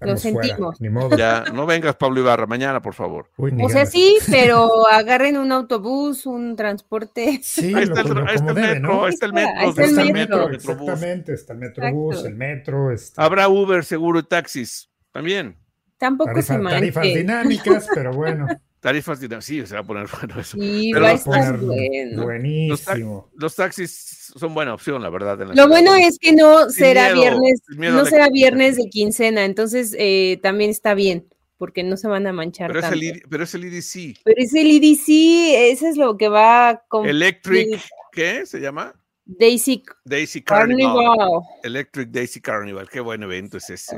[0.00, 0.76] Lo sentimos.
[1.16, 3.30] Ya, no vengas, Pablo Ibarra, mañana, por favor.
[3.36, 7.40] o sea, sí, pero agarren un autobús, un transporte.
[7.42, 10.50] Sí, ahí está, el, metro, ahí está el metro, está el metro.
[10.50, 12.90] Exactamente, está el metrobús, el metro.
[12.90, 13.24] Está...
[13.24, 15.61] Habrá Uber, seguro y taxis, también.
[16.02, 16.80] Tampoco se manche.
[16.80, 18.48] Tarifas dinámicas, pero bueno.
[18.80, 20.58] Tarifas dinámicas, sí, se va a poner bueno eso.
[20.58, 22.24] Sí, va a estar bueno.
[22.24, 23.30] Buenísimo.
[23.36, 25.38] Los, taxis son buena opción, la verdad.
[25.54, 30.70] Lo bueno es que no será viernes, no será viernes de quincena, entonces eh, también
[30.70, 32.96] está bien porque no se van a manchar pero tanto.
[32.96, 34.22] Es el, pero es el EDC.
[34.24, 37.06] Pero es el EDC, ese es lo que va con...
[37.06, 38.92] Electric, ¿qué se llama?
[39.24, 41.42] Daisy, Daisy Carnival.
[41.62, 42.88] Electric Daisy Carnival.
[42.88, 43.96] Qué buen evento es ese.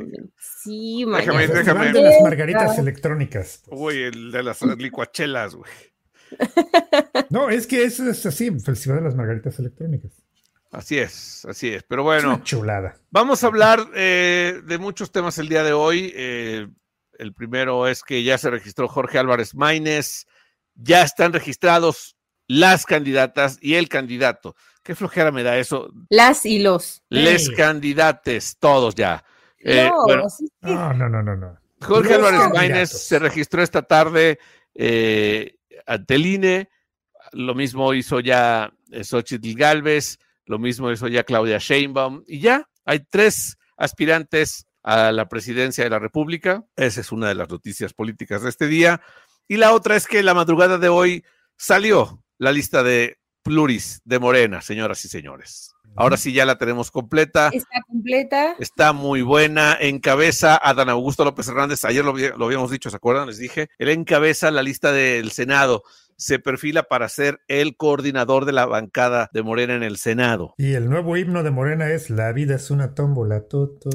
[0.62, 1.92] Sí, déjame, déjame.
[1.92, 3.62] de las margaritas electrónicas.
[3.68, 5.70] Uy, el de las licuachelas, güey.
[7.30, 10.12] No, es que eso es así, Festival de las Margaritas Electrónicas.
[10.70, 11.84] Así es, así es.
[11.84, 12.96] Pero bueno, chulada.
[13.10, 16.12] Vamos a hablar eh, de muchos temas el día de hoy.
[16.16, 16.66] Eh,
[17.18, 20.26] el primero es que ya se registró Jorge Álvarez Maínez,
[20.74, 22.16] ya están registrados
[22.48, 24.56] las candidatas y el candidato.
[24.84, 25.90] Qué flojera me da eso.
[26.10, 27.02] Las y los.
[27.08, 29.24] Les candidates, todos ya.
[29.58, 29.90] Eh,
[30.60, 34.38] no, no, no, no, no, Jorge Álvarez Maínez se registró esta tarde
[34.74, 36.68] eh, ante el INE.
[37.32, 42.22] Lo mismo hizo ya eh, Xochitl Galvez, lo mismo hizo ya Claudia Sheinbaum.
[42.26, 46.62] Y ya hay tres aspirantes a la presidencia de la República.
[46.76, 49.00] Esa es una de las noticias políticas de este día.
[49.48, 51.24] Y la otra es que la madrugada de hoy
[51.56, 55.74] salió la lista de pluris de Morena, señoras y señores.
[55.96, 57.50] Ahora sí ya la tenemos completa.
[57.52, 58.56] Está completa.
[58.58, 59.76] Está muy buena.
[59.78, 61.84] Encabeza a Dan Augusto López Hernández.
[61.84, 63.28] Ayer lo, habíamos dicho, ¿se acuerdan?
[63.28, 63.68] Les dije.
[63.78, 65.84] Él encabeza la lista del Senado.
[66.16, 70.54] Se perfila para ser el coordinador de la bancada de Morena en el Senado.
[70.58, 73.44] Y el nuevo himno de Morena es La vida es una tómbola.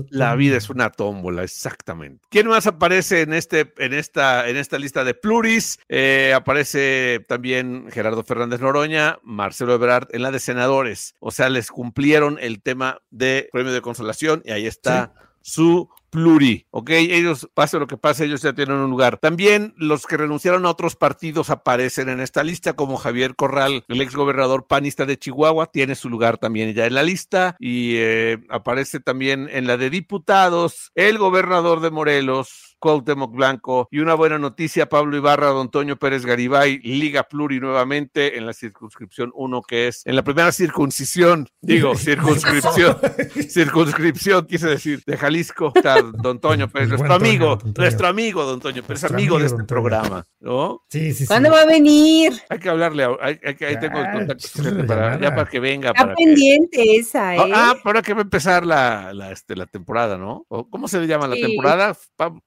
[0.09, 2.25] La vida es una tómbola, exactamente.
[2.29, 5.79] ¿Quién más aparece en, este, en, esta, en esta lista de pluris?
[5.87, 11.15] Eh, aparece también Gerardo Fernández Noroña, Marcelo Ebrard en la de senadores.
[11.19, 16.65] O sea, les cumplieron el tema de premio de consolación y ahí está su pluri,
[16.71, 16.89] ¿ok?
[16.91, 19.17] Ellos, pase lo que pase, ellos ya tienen un lugar.
[19.17, 24.01] También los que renunciaron a otros partidos aparecen en esta lista, como Javier Corral, el
[24.01, 28.39] ex gobernador panista de Chihuahua, tiene su lugar también ya en la lista y eh,
[28.49, 33.87] aparece también en la de diputados el gobernador de Morelos, Cuauhtémoc Blanco.
[33.91, 38.53] Y una buena noticia, Pablo Ibarra, don Antonio Pérez Garibay, Liga Pluri nuevamente en la
[38.53, 42.97] circunscripción 1, que es en la primera circuncisión, digo, circunscripción,
[43.49, 48.83] circunscripción, quise decir, de Jalisco, está don Toño Pérez, nuestro amigo, nuestro amigo, don Toño
[48.83, 50.83] Pérez, amigo, de este programa, ¿no?
[50.89, 51.27] Sí, sí, sí.
[51.27, 52.33] ¿Cuándo va a venir?
[52.49, 54.47] Hay que hablarle, hay, hay, ahí tengo el contacto
[54.87, 55.89] para, ya para que venga.
[55.89, 57.51] Está pendiente esa, ¿eh?
[57.53, 60.45] Ah, para que va a empezar la, la, este, la temporada, ¿no?
[60.69, 61.95] ¿Cómo se le llama la temporada,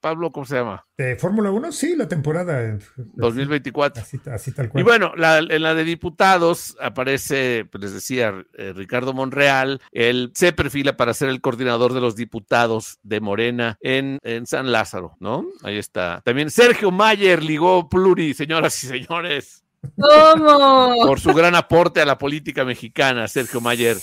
[0.01, 0.22] Pablo?
[0.31, 0.87] ¿Cómo se llama?
[0.97, 2.79] De Fórmula 1, sí, la temporada.
[2.97, 4.05] 2024.
[4.33, 4.81] Así, tal cual.
[4.81, 9.81] Y bueno, en la de diputados aparece, pues les decía, eh, Ricardo Monreal.
[9.91, 14.71] Él se perfila para ser el coordinador de los diputados de Morena en, en San
[14.71, 15.47] Lázaro, ¿no?
[15.63, 16.21] Ahí está.
[16.25, 19.65] También Sergio Mayer ligó Pluri, señoras y señores.
[19.99, 20.95] ¿Cómo?
[21.07, 23.97] Por su gran aporte a la política mexicana, Sergio Mayer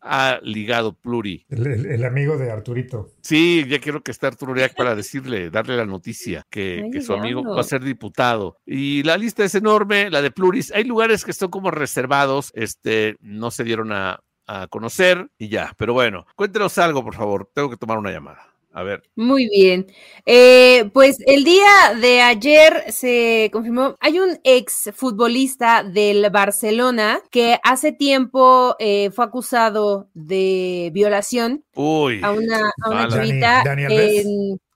[0.00, 1.46] ha ligado Pluri.
[1.48, 3.12] El, amigo de Arturito.
[3.20, 7.42] Sí, ya quiero que esté Arturo Uriac para decirle, darle la noticia que, su amigo
[7.42, 8.58] va a ser diputado.
[8.66, 10.72] Y la lista es enorme, la de Pluris.
[10.72, 15.74] Hay lugares que están como reservados, este, no se dieron a, a conocer y ya.
[15.76, 17.50] Pero bueno, cuéntenos algo, por favor.
[17.54, 18.57] Tengo que tomar una llamada.
[18.78, 19.02] A ver.
[19.16, 19.88] Muy bien.
[20.24, 21.66] Eh, pues el día
[22.00, 29.24] de ayer se confirmó, hay un ex futbolista del Barcelona que hace tiempo eh, fue
[29.24, 33.64] acusado de violación a una, a una chavita.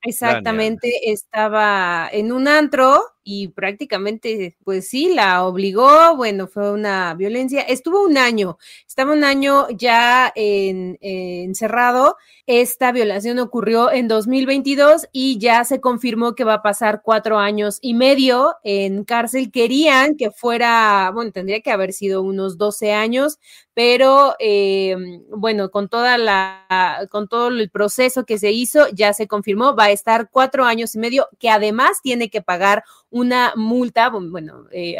[0.03, 7.63] exactamente, estaba en un antro y prácticamente, pues sí, la obligó, bueno, fue una violencia.
[7.63, 12.17] Estuvo un año, estaba un año ya encerrado.
[12.47, 17.79] Esta violación ocurrió en 2022 y ya se confirmó que va a pasar cuatro años
[17.81, 19.53] y medio en cárcel.
[19.53, 23.39] Querían que fuera, bueno, tendría que haber sido unos 12 años,
[23.75, 24.97] pero eh,
[25.31, 29.85] bueno, con toda la, con todo el proceso que se hizo, ya se confirmó, va
[29.85, 34.97] a estar cuatro años y medio, que además tiene que pagar una multa, bueno, eh,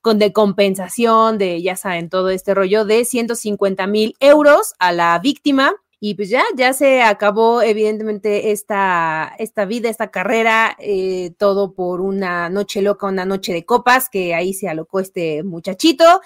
[0.00, 5.18] con de compensación de, ya saben, todo este rollo de 150 mil euros a la
[5.18, 5.74] víctima.
[6.00, 12.00] Y pues ya, ya se acabó evidentemente esta, esta vida, esta carrera, eh, todo por
[12.00, 16.20] una noche loca, una noche de copas, que ahí se alocó este muchachito.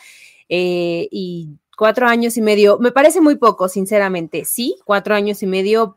[0.50, 5.46] Eh, y cuatro años y medio, me parece muy poco, sinceramente, sí, cuatro años y
[5.46, 5.96] medio,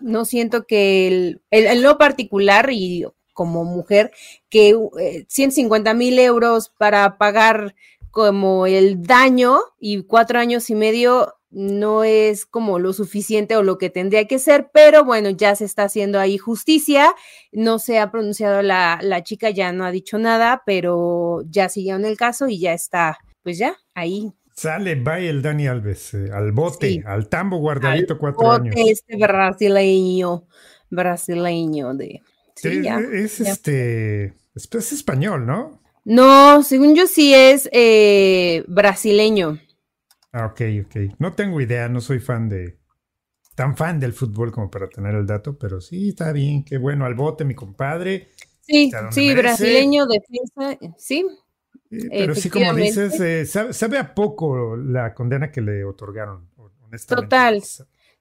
[0.00, 4.12] no siento que el, el, lo particular y como mujer
[4.48, 4.76] que
[5.28, 7.74] 150 eh, mil euros para pagar
[8.10, 13.78] como el daño y cuatro años y medio no es como lo suficiente o lo
[13.78, 17.14] que tendría que ser, pero bueno, ya se está haciendo ahí justicia,
[17.52, 22.04] no se ha pronunciado la, la chica, ya no ha dicho nada, pero ya siguieron
[22.06, 24.32] el caso y ya está, pues ya, ahí.
[24.54, 28.74] Sale, va el Dani Alves, eh, al bote, al tambo guardadito cuatro años.
[28.76, 30.46] Este brasileño,
[30.90, 32.22] brasileño de
[32.62, 34.34] es este.
[34.54, 35.80] Es, español, ¿no?
[36.04, 39.58] No, según yo sí es eh, brasileño.
[40.32, 41.14] Ah, ok, ok.
[41.18, 42.78] No tengo idea, no soy fan de.
[43.54, 47.04] Tan fan del fútbol como para tener el dato, pero sí, está bien, qué bueno,
[47.04, 48.30] al bote, mi compadre.
[48.62, 51.26] Sí, sí, brasileño, defensa, sí.
[51.90, 57.28] pero sí, como dices, eh, sabe, a poco la condena que le otorgaron, honestamente.
[57.28, 57.62] Total.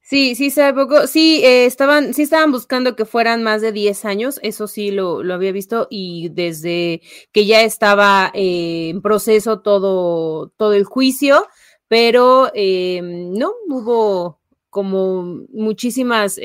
[0.04, 1.08] Sí, sí, sabe poco.
[1.08, 5.24] Sí, eh, estaban, sí estaban buscando que fueran más de 10 años, eso sí lo,
[5.24, 11.46] lo había visto, y desde que ya estaba eh, en proceso todo, todo el juicio,
[11.88, 16.40] pero eh, no hubo como muchísimas,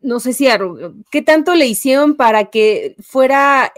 [0.00, 0.46] no sé si,
[1.10, 3.72] ¿qué tanto le hicieron para que fuera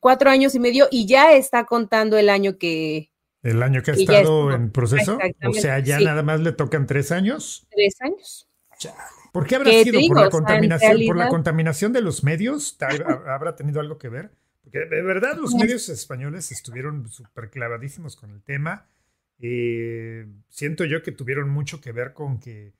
[0.00, 3.09] cuatro años y medio y ya está contando el año que,
[3.42, 5.18] el año que ha estado en proceso.
[5.46, 7.66] O sea, ya nada más le tocan tres años.
[7.70, 8.48] Tres años.
[9.32, 10.00] ¿Por qué habrá sido?
[10.08, 10.98] ¿Por la contaminación?
[11.06, 12.76] ¿Por la contaminación de los medios?
[13.26, 14.32] ¿Habrá tenido algo que ver?
[14.62, 18.86] Porque de verdad los medios españoles estuvieron súper clavadísimos con el tema.
[19.38, 22.74] Eh, siento yo que tuvieron mucho que ver con que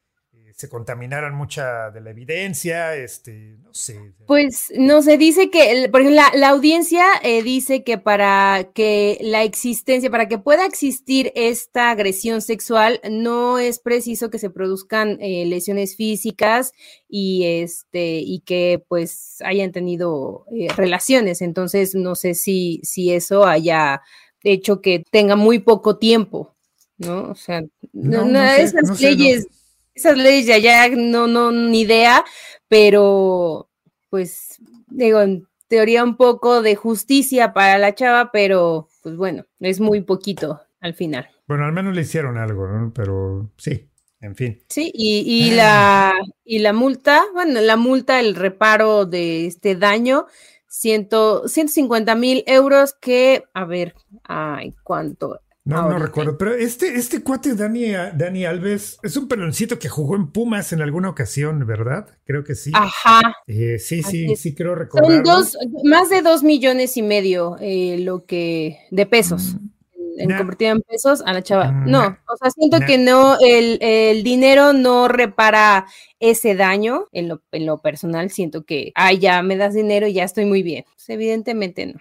[0.61, 4.13] se contaminaran mucha de la evidencia, este, no sé.
[4.27, 9.43] Pues no se dice que, por ejemplo, la, audiencia eh, dice que para que la
[9.43, 15.47] existencia, para que pueda existir esta agresión sexual, no es preciso que se produzcan eh,
[15.47, 16.73] lesiones físicas
[17.09, 21.41] y este, y que pues hayan tenido eh, relaciones.
[21.41, 24.03] Entonces, no sé si, si eso haya
[24.43, 26.55] hecho que tenga muy poco tiempo,
[26.99, 27.31] ¿no?
[27.31, 27.63] O sea,
[27.95, 29.47] no, esas leyes
[29.95, 32.25] esas leyes ya, ya no, no, ni idea,
[32.69, 33.69] pero
[34.09, 39.81] pues digo, en teoría un poco de justicia para la chava, pero pues bueno, es
[39.81, 41.29] muy poquito al final.
[41.47, 42.93] Bueno, al menos le hicieron algo, ¿no?
[42.95, 43.89] Pero sí,
[44.21, 44.63] en fin.
[44.69, 50.27] Sí, y, y la, y la multa, bueno, la multa, el reparo de este daño,
[50.67, 55.41] ciento, 150 mil euros que, a ver, ay, ¿cuánto?
[55.65, 60.17] No, no recuerdo, pero este, este cuate Dani, Dani Alves es un peloncito que jugó
[60.17, 62.07] en Pumas en alguna ocasión, ¿verdad?
[62.25, 62.73] Creo que sí.
[62.75, 63.21] Ajá.
[63.47, 65.13] Eh, sí, sí, sí, creo recordar.
[65.13, 69.55] Son dos, más de dos millones y medio eh, lo que, de pesos.
[69.55, 69.80] Mm
[70.21, 71.73] en convertida en pesos a la chava.
[71.73, 75.87] Mm, no, o sea, siento que no, el, dinero no repara
[76.19, 78.31] ese daño en lo, en lo personal.
[78.31, 80.85] Siento que, ay, ya me das dinero y ya estoy muy bien.
[80.95, 81.97] Pues, evidentemente no.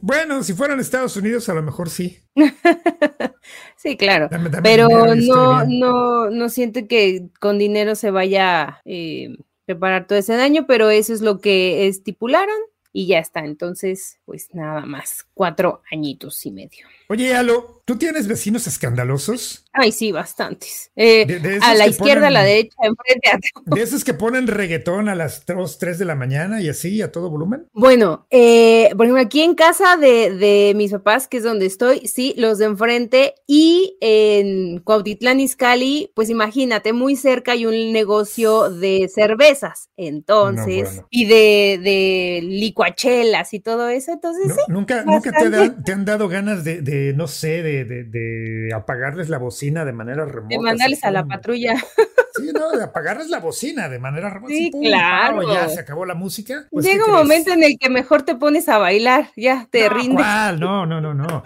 [0.00, 2.18] bueno, si fueran Estados Unidos, a lo mejor sí.
[3.76, 4.28] sí, claro.
[4.62, 10.36] Pero no, no, no siento que con dinero se vaya a eh, reparar todo ese
[10.36, 12.56] daño, pero eso es lo que estipularon
[12.92, 13.40] y ya está.
[13.40, 16.86] Entonces, pues nada más, cuatro añitos y medio.
[17.08, 19.64] Oye, Alo, ¿tú tienes vecinos escandalosos?
[19.72, 20.90] Ay, sí, bastantes.
[20.96, 25.14] Eh, a la izquierda, a la derecha, enfrente a ¿De esos que ponen reggaetón a
[25.14, 27.68] las 2, 3 de la mañana y así, a todo volumen?
[27.72, 32.34] Bueno, eh, por ejemplo, aquí en casa de, mis papás, que es donde estoy, sí,
[32.36, 39.08] los de enfrente, y en Cuautitlán Izcalli, pues imagínate, muy cerca hay un negocio de
[39.14, 44.60] cervezas, entonces, y de, de licuachelas y todo eso, entonces sí.
[44.68, 50.24] ¿Nunca, nunca te, han dado ganas de no sé, de, apagarles la bocina de manera
[50.24, 50.54] remota.
[50.54, 51.74] De mandarles a la patrulla.
[52.36, 54.52] Sí, no, de apagarles la bocina de manera remota.
[54.52, 55.40] Sí, claro.
[55.50, 56.66] ya se acabó la música.
[56.70, 60.26] Pues, Llega un momento en el que mejor te pones a bailar, ya te rindes.
[60.58, 61.42] No, no, no, no.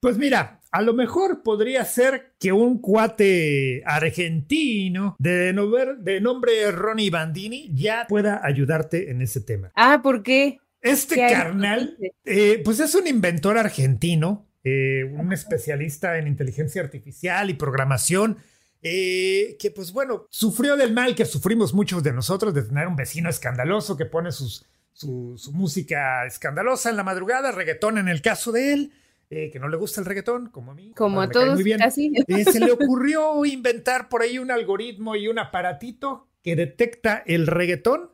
[0.00, 5.52] Pues mira, a lo mejor podría ser que un cuate argentino de,
[5.98, 9.72] de nombre Ronnie Bandini ya pueda ayudarte en ese tema.
[9.74, 10.60] Ah, ¿por qué?
[10.80, 17.54] Este carnal, eh, pues es un inventor argentino eh, un especialista en inteligencia artificial y
[17.54, 18.38] programación,
[18.82, 22.96] eh, que pues bueno, sufrió del mal que sufrimos muchos de nosotros de tener un
[22.96, 28.52] vecino escandaloso que pone sus, su, música escandalosa en la madrugada, reggaetón en el caso
[28.52, 28.92] de él.
[29.30, 30.94] Eh, que no le gusta el reggaetón, como a mí.
[30.96, 32.14] Como a todos, casi.
[32.50, 38.10] se le ocurrió inventar por ahí un algoritmo y un aparatito que detecta el reggaetón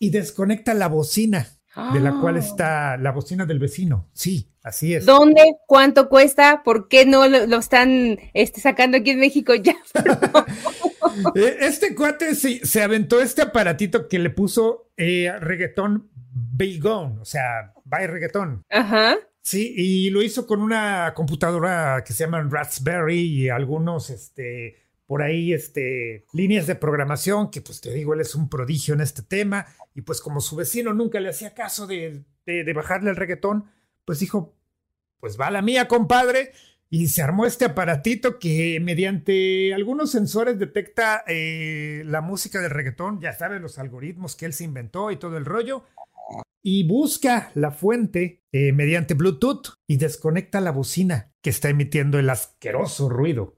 [0.00, 1.55] y desconecta la bocina
[1.92, 2.38] de la cual ah.
[2.38, 4.08] está la bocina del vecino.
[4.14, 5.04] Sí, así es.
[5.04, 5.42] ¿Dónde?
[5.66, 6.62] ¿Cuánto cuesta?
[6.64, 9.76] ¿Por qué no lo, están este, sacando aquí en México ya?
[11.34, 17.24] Eh, este cuate sí, se aventó este aparatito que le puso eh, reggaetón Bigón, o
[17.24, 18.62] sea, by reggaetón.
[18.68, 19.16] Ajá.
[19.40, 24.76] Sí, y lo hizo con una computadora que se llama Raspberry y algunos, este,
[25.06, 29.00] por ahí este, líneas de programación, que pues te digo, él es un prodigio en
[29.00, 33.16] este tema, y pues como su vecino nunca le hacía caso de, de, bajarle el
[33.16, 33.66] reggaetón,
[34.04, 34.56] pues dijo,
[35.20, 36.52] pues va la mía, compadre,
[36.90, 43.20] y se armó este aparatito que mediante algunos sensores detecta eh, la música del reggaetón,
[43.20, 45.84] ya sabes, los algoritmos que él se inventó y todo el rollo,
[46.62, 52.28] y busca la fuente eh, mediante Bluetooth y desconecta la bocina que está emitiendo el
[52.28, 53.55] asqueroso ruido.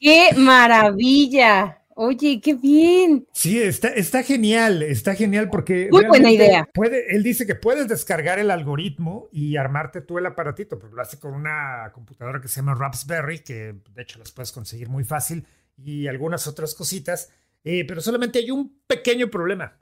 [0.00, 1.78] ¡Qué maravilla!
[2.00, 3.26] Oye, qué bien.
[3.32, 5.88] Sí, está, está genial, está genial porque.
[5.90, 6.68] Muy buena idea.
[6.72, 11.02] Puede, él dice que puedes descargar el algoritmo y armarte tú el aparatito, pero lo
[11.02, 15.02] hace con una computadora que se llama Raspberry, que de hecho las puedes conseguir muy
[15.02, 15.44] fácil,
[15.76, 17.30] y algunas otras cositas.
[17.64, 19.76] Eh, pero solamente hay un pequeño problema.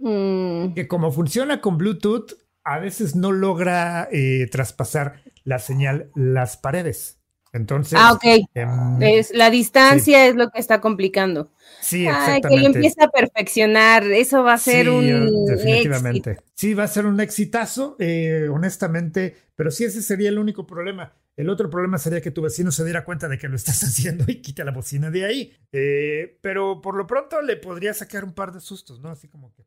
[0.00, 0.74] Mm.
[0.74, 7.18] Que como funciona con Bluetooth, a veces no logra eh, traspasar la señal las paredes.
[7.54, 7.96] Entonces.
[8.00, 8.48] Ah, ok.
[8.52, 11.52] Em, es, la distancia es lo que está complicando.
[11.80, 12.48] Sí, exactamente.
[12.48, 14.02] que lo empiece a perfeccionar.
[14.04, 15.46] Eso va a ser un.
[15.46, 16.38] Definitivamente.
[16.54, 19.36] Sí, va a ser un exitazo, eh, honestamente.
[19.54, 21.12] Pero sí, ese sería el único problema.
[21.36, 24.24] El otro problema sería que tu vecino se diera cuenta de que lo estás haciendo
[24.26, 25.56] y quita la bocina de ahí.
[25.70, 29.10] Eh, pero por lo pronto le podría sacar un par de sustos, ¿no?
[29.10, 29.62] Así como que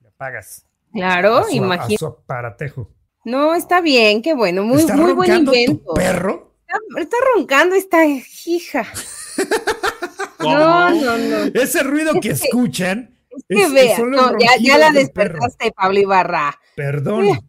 [0.00, 0.66] le apagas.
[0.92, 2.04] Claro, imagínate.
[2.04, 2.90] A aparatejo.
[3.24, 4.64] No, está bien, qué bueno.
[4.64, 5.84] Muy, muy buen invento.
[5.84, 6.47] Tu perro?
[6.96, 8.86] Está, roncando esta hija.
[10.40, 11.36] No, no, no.
[11.52, 13.18] Ese ruido que, escuchan.
[13.48, 13.96] Es que
[14.38, 16.56] ya, ya, la despertaste, Pablo Ibarra.
[16.76, 17.40] Perdón.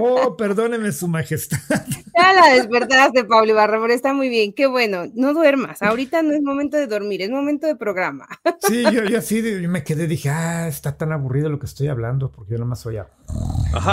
[0.00, 1.58] Oh, perdóneme, su majestad.
[2.18, 4.54] Ya la despertaste, Pablo Ibarra, pero está muy bien.
[4.54, 5.04] Qué bueno.
[5.14, 5.82] No duermas.
[5.82, 8.26] Ahorita no es momento de dormir, es momento de programa.
[8.66, 12.32] Sí, yo, yo así me quedé, dije, ah, está tan aburrido lo que estoy hablando,
[12.32, 13.08] porque yo nomás oía.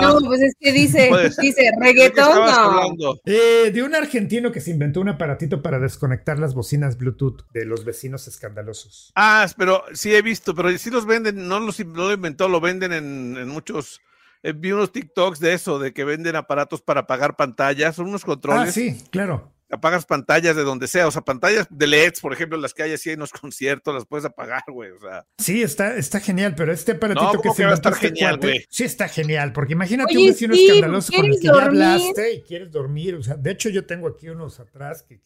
[0.02, 1.12] No, pues es que dice,
[1.42, 3.16] dice, reggaetón no.
[3.26, 7.66] Eh, de un argentino que se inventó un aparatito para desconectar las bocinas Bluetooth de
[7.66, 9.12] los vecinos escandalosos.
[9.16, 12.94] Ah, pero sí he visto, pero sí los venden, no, los, lo inventó, lo venden
[12.94, 14.02] en muchos
[14.44, 18.24] eh, vi unos TikToks de eso, de que venden aparatos para apagar pantallas, son unos
[18.24, 18.70] controles.
[18.70, 22.58] Ah, sí, claro apagas pantallas de donde sea, o sea, pantallas de LEDs, por ejemplo,
[22.58, 25.26] las que hay así en los conciertos, las puedes apagar, güey, o sea.
[25.38, 28.66] Sí, está, está genial, pero este aparatito que se va a estar genial, güey.
[28.70, 32.72] Sí está genial, porque imagínate un vecino escandaloso con el que ya hablaste y quieres
[32.72, 35.22] dormir, o sea, de hecho yo tengo aquí unos atrás que,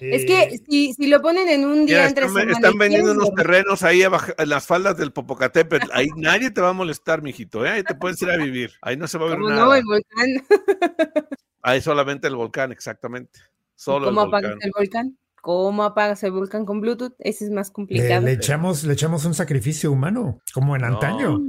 [0.00, 3.32] Es que eh, si, si, lo ponen en un día entre están, están vendiendo unos
[3.34, 7.64] terrenos ahí abajo, en las faldas del Popocatépetl, ahí nadie te va a molestar, mijito,
[7.64, 7.70] ¿eh?
[7.70, 9.64] ahí te puedes ir a vivir, ahí no se va a ver nada.
[9.64, 10.28] No, el volcán.
[11.62, 13.38] Ahí solamente el volcán, exactamente.
[13.84, 15.18] ¿Cómo apagas el volcán?
[15.40, 17.14] ¿Cómo apagas el volcán con Bluetooth?
[17.18, 18.24] Ese es más complicado.
[18.24, 21.40] Le, echamos, le echamos un sacrificio humano, como en antaño.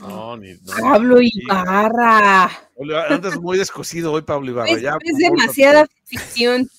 [0.00, 0.54] No, ni.
[0.80, 2.50] Pablo Ibarra.
[3.08, 4.70] Andas muy descosido hoy, Pablo Ibarra.
[4.70, 6.70] Es, es demasiada ficción.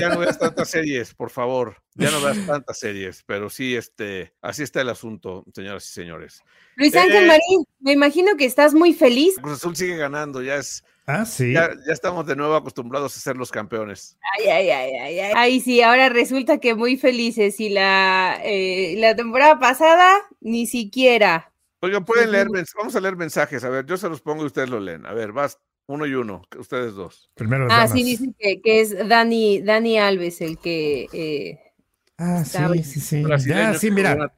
[0.00, 1.76] ya no veas tantas series, por favor.
[1.94, 6.42] Ya no veas tantas series, pero sí, este, así está el asunto, señoras y señores.
[6.76, 9.36] Luis Ángel eh, Marín, me imagino que estás muy feliz.
[9.40, 11.52] Cruz Azul sigue ganando, ya es Ah, sí.
[11.52, 14.16] Ya, estamos de nuevo acostumbrados a ser los campeones.
[14.38, 15.32] Ay, ay, ay, ay, ay.
[15.34, 17.58] Ay, sí, ahora resulta que muy felices.
[17.58, 21.52] Y la, eh, la temporada pasada, ni siquiera.
[21.80, 22.46] Oigan, pueden leer,
[22.76, 23.64] vamos a leer mensajes.
[23.64, 25.04] A ver, yo se los pongo y ustedes lo leen.
[25.06, 27.28] A ver, vas uno y uno, ustedes dos.
[27.34, 31.69] Primero ah, sí, dicen que, que, es Dani, Dani Alves el que eh,
[32.22, 33.24] Ah, sí, sí, sí.
[33.46, 34.30] Ya, sí, mira.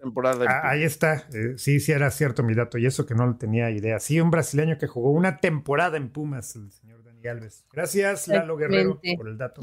[0.46, 1.26] Ah, ahí está.
[1.34, 2.78] Eh, sí, sí, era cierto mi dato.
[2.78, 3.98] Y eso que no lo tenía idea.
[3.98, 7.64] Sí, un brasileño que jugó una temporada en Pumas, el señor Dani Alves.
[7.72, 9.62] Gracias, Lalo Guerrero, por el dato.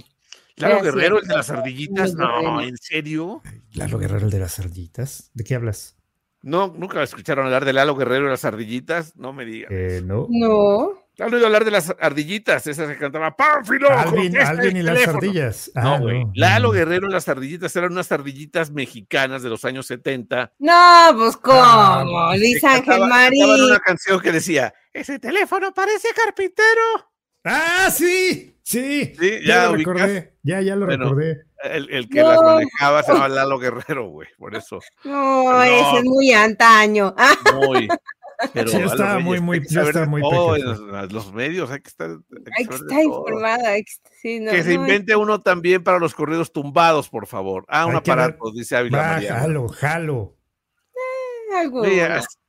[0.58, 2.14] Lalo Guerrero, el de las ardillitas.
[2.14, 3.42] No, ¿en serio?
[3.72, 5.32] Lalo Guerrero, el de las ardillitas.
[5.34, 5.96] ¿De qué hablas?
[6.42, 9.16] No, nunca escucharon hablar de Lalo Guerrero y las ardillitas.
[9.16, 9.72] No me digas.
[9.72, 10.28] Eh, no.
[10.30, 10.99] No.
[11.20, 12.66] ¿Has oído hablar de las ardillitas?
[12.68, 13.90] Esa se cantaba ¡Pánfilo!
[13.90, 15.72] Alvin, Alvin y las ardillas.
[15.76, 16.26] Ah, no, güey.
[16.34, 20.54] Lalo Guerrero y las ardillitas eran unas ardillitas mexicanas de los años 70.
[20.60, 23.44] No, pues cómo, Luis Ángel Marín.
[23.50, 27.12] una canción que decía, ese teléfono parece carpintero.
[27.44, 28.56] ¡Ah, sí!
[28.64, 30.36] Sí, sí ya, lo recordé.
[30.44, 31.44] Ya, ya lo recordé.
[31.64, 34.80] El, el que las manejaba se llama Lalo Guerrero, güey, por eso.
[35.04, 37.14] No, no, ese es muy antaño.
[37.56, 37.88] Muy.
[38.54, 42.10] Pero sí, estaba muy, muy, ya estaba muy los, los, medios, hay que estar,
[42.58, 43.76] hay que estar informada.
[44.22, 47.66] que se invente uno también para los corridos tumbados, por favor.
[47.68, 49.40] Ah, un aparato, dice Ávila María.
[49.40, 50.36] Jalo, jalo.
[50.96, 51.82] Eh, algo.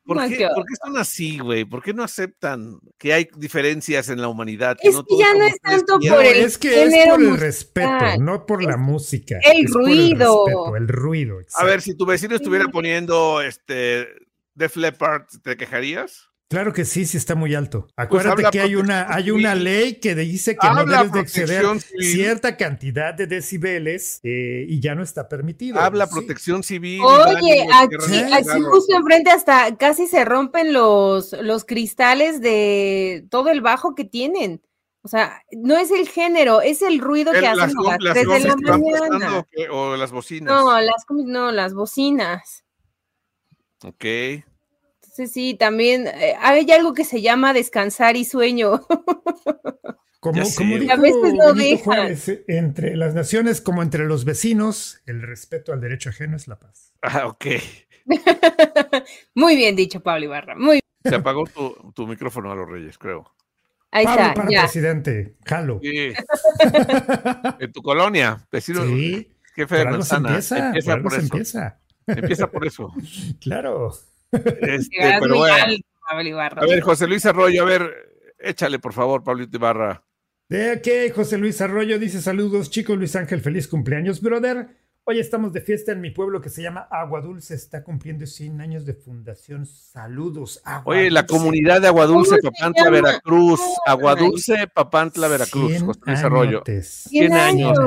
[0.04, 1.64] ¿por, qué, ¿por, qué, están así, güey?
[1.64, 4.76] ¿Por qué no aceptan que hay diferencias en la humanidad?
[4.80, 8.46] es que ya no es tanto por el Es que es por el respeto, no
[8.46, 9.38] por la música.
[9.42, 10.46] El ruido.
[10.46, 11.38] el, respeto, el ruido.
[11.54, 14.08] A ver, si tu vecino estuviera poniendo este
[14.60, 16.30] de Leppard, ¿te quejarías?
[16.50, 17.82] Claro que sí, sí está muy alto.
[17.82, 21.64] Pues Acuérdate que hay una, hay una ley que dice que no debes de exceder
[21.80, 25.78] cierta cantidad de decibeles eh, y ya no está permitido.
[25.78, 27.02] Habla protección civil.
[27.04, 33.60] Oye, aquí, aquí justo enfrente hasta casi se rompen los, los cristales de todo el
[33.60, 34.60] bajo que tienen.
[35.02, 39.46] O sea, no es el género, es el ruido que hacen desde la mañana.
[39.70, 40.52] O, las bocinas.
[40.52, 42.64] No, las, no, las bocinas.
[43.84, 44.04] Ok.
[45.26, 48.80] Sí, también eh, hay algo que se llama descansar y sueño.
[50.20, 52.12] Como, como dijo, a veces lo dejan.
[52.12, 56.58] Eh, entre las naciones como entre los vecinos, el respeto al derecho ajeno es la
[56.58, 56.92] paz.
[57.00, 57.46] Ah, ok.
[59.34, 60.56] Muy bien dicho, Pablo Ibarra.
[60.56, 63.32] Muy Se apagó tu, tu micrófono a los Reyes, creo.
[63.90, 64.34] Ahí Pablo está.
[64.34, 65.80] Para presidente, jalo.
[65.82, 66.12] Sí.
[67.60, 68.84] en tu colonia, vecino.
[68.84, 69.32] Sí.
[69.54, 70.28] Jefe de manzana.
[70.28, 71.22] Empieza, empieza por eso.
[71.22, 71.80] Empieza.
[72.06, 72.92] Empieza por eso.
[73.40, 73.92] claro.
[74.32, 75.76] Este, pero bueno.
[76.10, 80.04] A ver, José Luis Arroyo, a ver, échale por favor, Pablito Ibarra.
[80.48, 84.68] De qué, José Luis Arroyo dice saludos, chicos, Luis Ángel, feliz cumpleaños, brother.
[85.04, 88.60] Hoy estamos de fiesta en mi pueblo que se llama Agua Dulce, está cumpliendo 100
[88.60, 89.64] años de fundación.
[89.66, 93.60] Saludos, Agua Oye, la comunidad de Agua Dulce, Papantla, Veracruz.
[93.86, 96.62] Agua Dulce, Papantla, Veracruz, José Luis Arroyo.
[96.66, 97.78] 100 años.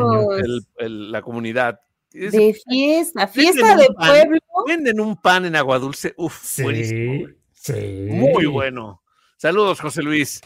[0.79, 1.79] la comunidad
[2.13, 4.39] de fiesta, fiesta de pueblo.
[4.67, 7.27] Venden un pan en agua dulce, uf, sí, buenísimo.
[7.51, 8.07] Sí.
[8.09, 9.01] Muy bueno.
[9.37, 10.41] Saludos, José Luis.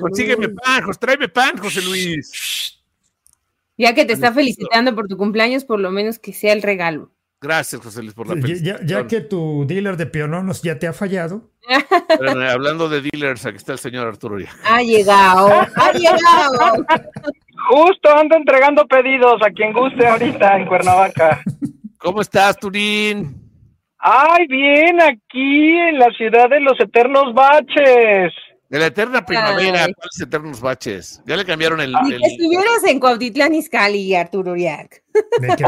[0.00, 2.80] Consígueme pan, José, tráeme pan, José Luis.
[3.76, 7.12] Ya que te está felicitando por tu cumpleaños, por lo menos que sea el regalo.
[7.40, 8.86] Gracias, José Luis, por la felicitación.
[8.86, 11.50] Ya, que tu dealer de piononos ya te ha fallado.
[12.50, 14.38] Hablando de dealers, aquí está el señor Arturo.
[14.38, 14.50] Ya.
[14.64, 16.86] Ha llegado, ha llegado.
[17.68, 21.42] Justo ando entregando pedidos a quien guste ahorita en Cuernavaca.
[21.98, 23.34] ¿Cómo estás, Turín?
[23.98, 28.32] Ay, bien, aquí en la ciudad de los eternos baches.
[28.68, 31.22] De la eterna primavera, ¿cuáles eternos baches?
[31.26, 31.92] Ya le cambiaron el.
[31.92, 32.20] el...
[32.20, 35.02] que estuvieras en Cuautitlán Izcalli, Arturo Uriac.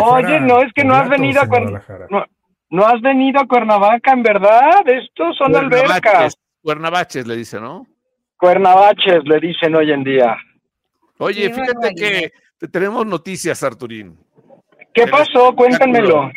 [0.00, 2.28] Oye, no, es que no has venido a Cuernavaca.
[2.70, 4.86] No, has venido a Cuernavaca, en verdad.
[4.86, 6.36] Estos son albercas.
[6.62, 7.86] Cuernavaches le dicen, ¿no?
[8.36, 10.36] Cuernavaches le dicen hoy en día.
[11.18, 12.32] Oye, fíjate que
[12.68, 14.18] tenemos noticias, Arturín.
[14.94, 15.54] ¿Qué pasó?
[15.54, 16.30] Cuéntamelo.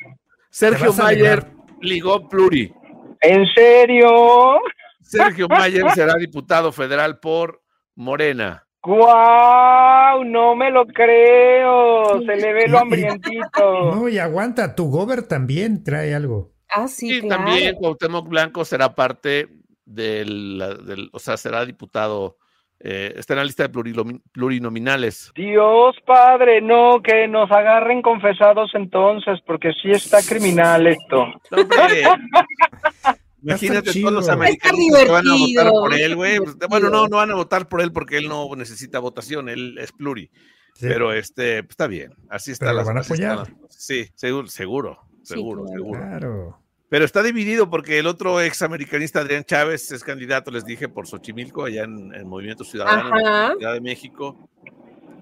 [0.50, 1.46] Sergio Mayer
[1.82, 2.74] ligó Pluri.
[3.22, 4.60] ¿En serio?
[5.02, 7.62] Sergio Mayer será diputado federal por
[7.96, 8.66] Morena.
[8.84, 10.24] ¡Guau!
[10.26, 12.20] No me lo creo.
[12.26, 13.96] Se le ve lo hambrientito.
[13.96, 16.52] No, y aguanta, tu gober también trae algo.
[16.70, 19.50] Ah, sí, sí también Cuauhtémoc Blanco será parte
[19.86, 22.38] del, del, o sea, será diputado
[22.84, 25.32] eh, está en la lista de plurinominales.
[25.36, 31.28] Dios Padre, no, que nos agarren confesados entonces, porque sí está criminal esto.
[33.44, 36.38] Imagínate todos los americanos que van a votar por él, güey.
[36.38, 39.78] Pues, bueno, no, no van a votar por él porque él no necesita votación, él
[39.80, 40.32] es pluri.
[40.80, 42.74] Pero este, pues, está bien, así está.
[42.74, 43.48] la van a apoyar.
[43.70, 46.00] Sí, seguro, seguro, seguro, seguro.
[46.00, 46.61] Claro.
[46.92, 51.08] Pero está dividido porque el otro ex americanista Adrián Chávez es candidato, les dije, por
[51.08, 54.38] Xochimilco, allá en el Movimiento Ciudadano de la Ciudad de México.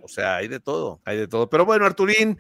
[0.02, 1.48] O sea, hay de todo, hay de todo.
[1.48, 2.40] Pero bueno, Arturín,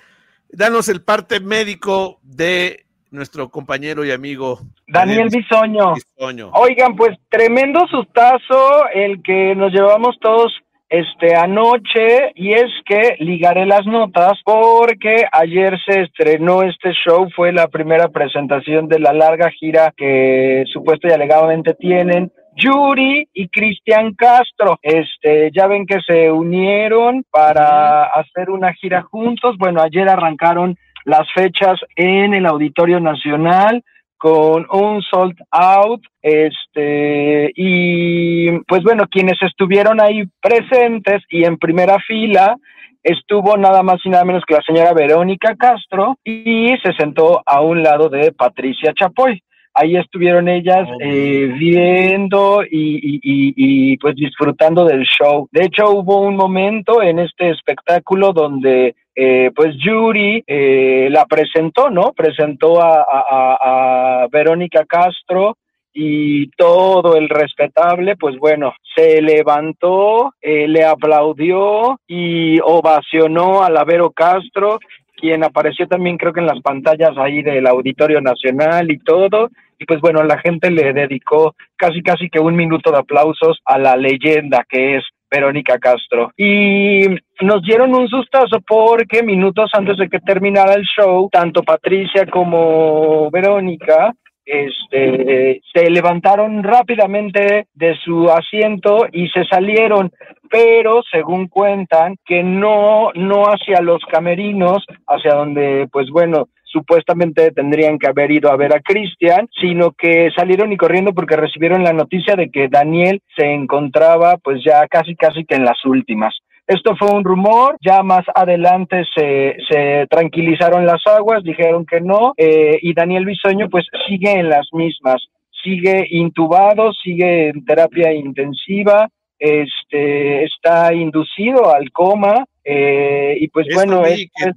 [0.49, 5.93] danos el parte médico de nuestro compañero y amigo Daniel, Bisoño.
[5.93, 6.49] Bisoño.
[6.55, 10.51] Oigan, pues tremendo sustazo el que nos llevamos todos
[10.89, 17.51] este anoche y es que ligaré las notas porque ayer se estrenó este show, fue
[17.51, 24.13] la primera presentación de la larga gira que supuesto y alegadamente tienen Yuri y Cristian
[24.15, 24.79] Castro.
[24.81, 29.55] Este, ya ven que se unieron para hacer una gira juntos.
[29.57, 33.83] Bueno, ayer arrancaron las fechas en el Auditorio Nacional
[34.19, 41.97] con un sold out, este, y pues bueno, quienes estuvieron ahí presentes y en primera
[42.05, 42.57] fila,
[43.01, 47.61] estuvo nada más y nada menos que la señora Verónica Castro y se sentó a
[47.61, 49.41] un lado de Patricia Chapoy.
[49.73, 55.47] Ahí estuvieron ellas eh, viendo y, y, pues disfrutando del show.
[55.51, 61.89] De hecho, hubo un momento en este espectáculo donde eh, pues Yuri eh, la presentó,
[61.89, 62.13] ¿no?
[62.13, 65.57] Presentó a, Verónica Castro
[65.93, 73.83] y todo el respetable, pues bueno, se levantó, eh, le aplaudió y ovacionó a la
[73.83, 74.79] Vero Castro,
[75.17, 79.49] quien apareció también creo que en las pantallas ahí del Auditorio Nacional y todo.
[79.77, 83.77] Y pues bueno, la gente le dedicó casi casi que un minuto de aplausos a
[83.77, 86.31] la leyenda que es Verónica Castro.
[86.37, 87.05] Y
[87.41, 93.29] nos dieron un sustazo porque minutos antes de que terminara el show, tanto Patricia como
[93.31, 94.13] Verónica
[94.49, 100.11] este, se levantaron rápidamente de su asiento y se salieron,
[100.49, 107.99] pero según cuentan que no, no hacia los camerinos, hacia donde, pues bueno, supuestamente tendrían
[107.99, 111.93] que haber ido a ver a Cristian, sino que salieron y corriendo porque recibieron la
[111.93, 116.35] noticia de que Daniel se encontraba pues ya casi casi que en las últimas.
[116.69, 122.35] Esto fue un rumor, ya más adelante se, se tranquilizaron las aguas, dijeron que no,
[122.37, 125.15] eh, y Daniel Bisoño pues sigue en las mismas,
[125.63, 129.09] sigue intubado, sigue en terapia intensiva,
[129.39, 134.03] este, está inducido al coma, eh, y pues bueno,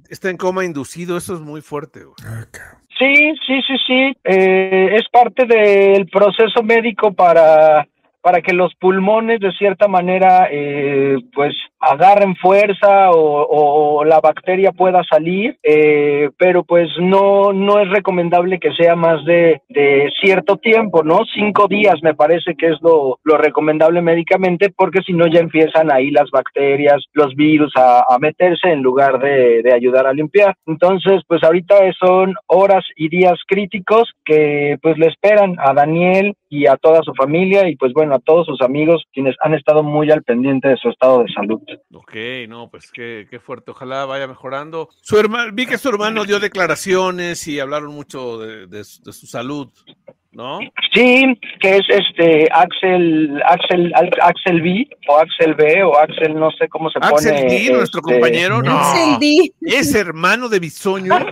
[0.07, 2.01] está en coma inducido, eso es muy fuerte.
[2.23, 2.45] Ah,
[2.99, 7.87] sí, sí, sí, sí, eh, es parte del proceso médico para
[8.23, 15.01] para que los pulmones de cierta manera eh, pues agarren fuerza o, la bacteria pueda
[15.03, 19.61] salir, eh, pero pues no, no es recomendable que sea más de,
[20.21, 21.19] cierto tiempo, ¿no?
[21.33, 26.09] Cinco días me parece que es lo, recomendable médicamente porque si no ya empiezan ahí
[26.11, 30.55] las bacterias, los virus a, meterse en lugar de, de, ayudar a limpiar.
[30.65, 36.67] Entonces pues ahorita son horas y días críticos que pues le esperan a Daniel y
[36.67, 40.11] a toda su familia y pues bueno a todos sus amigos quienes han estado muy
[40.11, 41.59] al pendiente de su estado de salud.
[41.91, 42.13] Ok,
[42.47, 44.89] no, pues qué, qué fuerte, ojalá vaya mejorando.
[45.01, 49.69] Su hermano, vi que su hermano dio declaraciones y hablaron mucho de, su salud.
[50.33, 50.59] ¿No?
[50.93, 56.67] Sí, que es este Axel, Axel, Axel B o Axel B o Axel, no sé
[56.69, 57.13] cómo se pone.
[57.13, 58.77] Axel D, nuestro este, compañero, no.
[58.77, 59.53] Axel D.
[59.61, 61.13] Es hermano de Bisoño.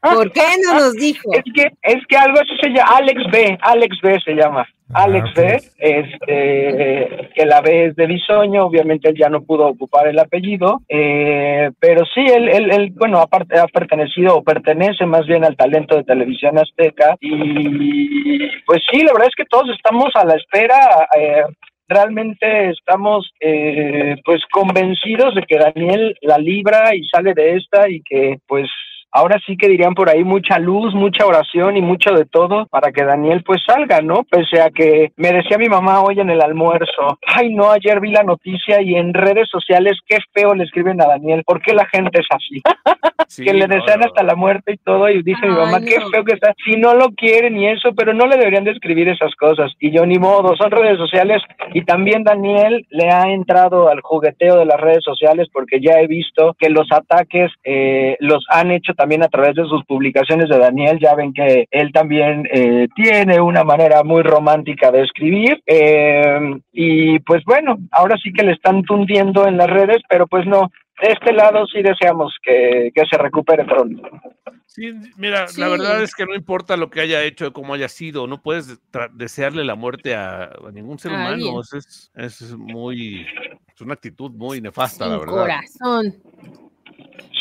[0.00, 1.30] ¿Por qué no nos dijo?
[1.32, 4.68] Es que, es que algo así se llama, Alex B, Alex B se llama.
[4.92, 9.66] Ah, Alex B, este, que la B es de Bisoño, obviamente él ya no pudo
[9.66, 15.06] ocupar el apellido, eh, pero sí, él, él, él, bueno, aparte ha pertenecido o pertenece
[15.06, 19.70] más bien al talento de televisión azteca y pues sí, la verdad es que todos
[19.74, 21.08] estamos a la espera.
[21.18, 21.44] Eh,
[21.88, 28.02] realmente estamos eh, pues convencidos de que Daniel la libra y sale de esta y
[28.02, 28.68] que pues
[29.14, 32.90] ahora sí que dirían por ahí mucha luz, mucha oración y mucho de todo para
[32.90, 34.24] que Daniel pues salga, ¿no?
[34.24, 38.10] Pese a que me decía mi mamá hoy en el almuerzo, ay no, ayer vi
[38.10, 41.86] la noticia y en redes sociales qué feo le escriben a Daniel, ¿por qué la
[41.86, 42.60] gente es así?
[43.44, 46.34] que le desean hasta la muerte y todo y dice mi mamá, qué feo que
[46.34, 49.72] está, si no lo quieren y eso, pero no le deberían de escribir esas cosas
[49.78, 51.40] y yo ni modo, son redes sociales
[51.72, 56.08] y también Daniel le ha entrado al jugueteo de las redes sociales porque ya he
[56.08, 60.48] visto que los ataques eh, los han hecho también también a través de sus publicaciones
[60.48, 65.62] de Daniel, ya ven que él también eh, tiene una manera muy romántica de escribir.
[65.66, 70.46] Eh, y pues bueno, ahora sí que le están tundiendo en las redes, pero pues
[70.46, 70.70] no,
[71.02, 74.08] de este lado sí deseamos que, se recupere pronto.
[74.64, 78.26] Sí, mira, la verdad es que no importa lo que haya hecho, cómo haya sido,
[78.26, 78.80] no puedes
[79.12, 81.60] desearle la muerte a, ningún ser humano.
[81.60, 83.26] Es, es, muy,
[83.74, 85.42] es una actitud muy nefasta, la verdad.
[85.42, 86.14] Corazón.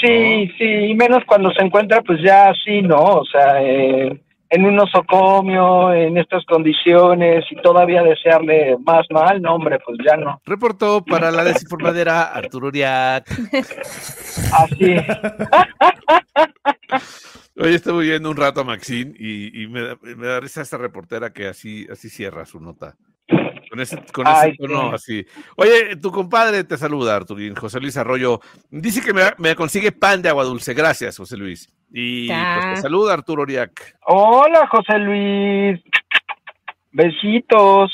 [0.04, 2.98] Sí, sí, menos cuando se encuentra pues ya así, ¿no?
[2.98, 9.56] O sea, eh, en un osocomio, en estas condiciones y todavía desearle más mal, no,
[9.56, 10.42] hombre, pues ya no.
[10.46, 13.26] Reportó para la desinformadera Arturo Uriac.
[14.52, 14.98] Así.
[17.56, 19.96] Hoy estuve viendo un rato a Maxine y, me,
[20.28, 22.96] da risa esta reportera que así, así cierra su nota.
[23.28, 25.26] Con ese, con ese tono así.
[25.56, 28.40] Oye, tu compadre te saluda, Arturín, José Luis Arroyo.
[28.70, 30.74] Dice que me, consigue pan de agua dulce.
[30.74, 31.74] Gracias, José Luis.
[31.92, 33.96] Y pues te saluda, Arturo Oriac.
[34.06, 35.82] Hola, José Luis.
[36.92, 37.92] Besitos.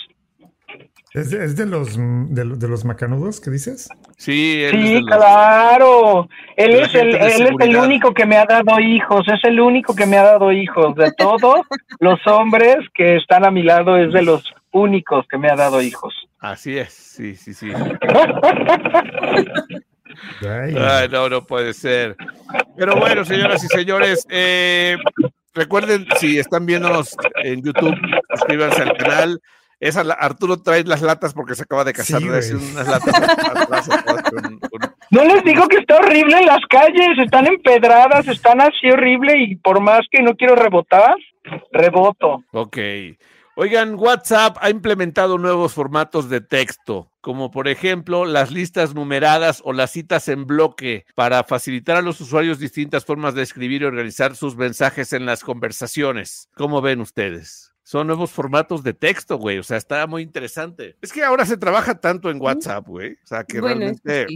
[1.13, 3.89] ¿Es de, los de, los macanudos que dices?
[4.17, 6.29] Sí, sí claro.
[6.55, 9.95] Él es el él es el único que me ha dado hijos, es el único
[9.95, 11.61] que me ha dado hijos de todos
[11.99, 15.81] los hombres que están a mi lado es de los únicos que me ha dado
[15.81, 16.13] hijos.
[16.39, 17.71] Así es, sí, sí, sí.
[20.41, 22.15] Ay, no, no puede ser.
[22.77, 24.97] Pero bueno, señoras y señores, eh,
[25.53, 27.95] recuerden, si están viéndonos en YouTube,
[28.29, 29.41] suscríbanse al canal.
[29.79, 32.21] Esa, Arturo trae las latas porque se acaba de casar.
[32.21, 33.89] unas latas
[35.09, 39.55] No les digo que está horrible en las calles, están empedradas, están así horrible y
[39.55, 41.15] por más que no quiero rebotar,
[41.71, 42.43] reboto.
[42.51, 42.77] Ok.
[43.61, 49.73] Oigan, WhatsApp ha implementado nuevos formatos de texto, como por ejemplo las listas numeradas o
[49.73, 54.37] las citas en bloque, para facilitar a los usuarios distintas formas de escribir y organizar
[54.37, 56.47] sus mensajes en las conversaciones.
[56.55, 57.73] ¿Cómo ven ustedes?
[57.89, 59.57] Son nuevos formatos de texto, güey.
[59.57, 60.95] O sea, está muy interesante.
[61.01, 63.13] Es que ahora se trabaja tanto en WhatsApp, güey.
[63.13, 64.27] O sea, que, realmente,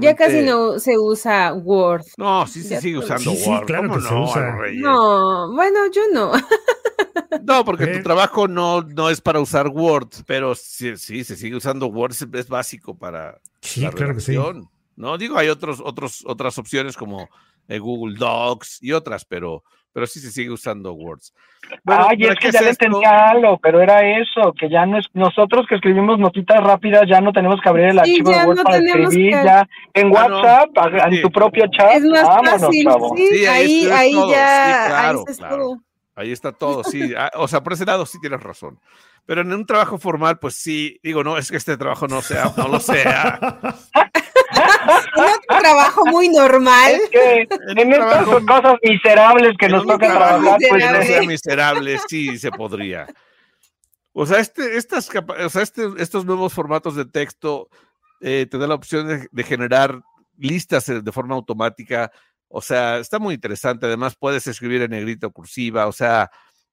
[0.00, 2.02] Ya casi no se usa Word.
[2.16, 3.66] No, sí se sigue usando Word.
[3.66, 4.00] claro que no?
[4.00, 4.56] Se usa.
[4.72, 6.32] No, bueno, yo no.
[7.44, 11.54] No, porque tu trabajo no, no es para usar Word, pero sí, sí se sigue
[11.54, 14.16] usando Word, es, básico para sí, la claro
[14.96, 17.28] No, digo, hay otros, otros, otras opciones como
[17.68, 19.62] eh, Google Docs y otras, pero,
[19.92, 21.34] pero sí se sigue usando Words.
[21.84, 25.66] Ay, es que ya le entendía algo, pero era eso, que ya no es, nosotros
[25.68, 29.32] que escribimos notitas rápidas ya no tenemos que abrir el archivo de Word para escribir,
[29.32, 30.70] ya en ah, WhatsApp,
[31.10, 35.78] en tu propio chat, es más fácil, sí, ahí, ahí ya, ahí está todo.
[36.16, 37.14] Ahí está todo, sí.
[37.16, 38.78] Ah, o sea, por ese lado sí tienes razón.
[39.24, 42.52] Pero en un trabajo formal, pues sí, digo, no, es que este trabajo no sea,
[42.56, 43.38] no lo sea.
[45.16, 46.92] un trabajo muy normal.
[46.92, 52.38] Es que en, estas cosas miserables que nos toca trabajar, pues no sea miserable, sí
[52.38, 53.06] se podría.
[54.12, 57.68] O sea, este, estas, o sea este, estos nuevos formatos de texto
[58.20, 60.00] eh, te dan la opción de, de, generar
[60.36, 62.10] listas de forma automática
[62.52, 63.86] o sea, está muy interesante.
[63.86, 66.30] Además, puedes escribir en negrito cursiva, o sea,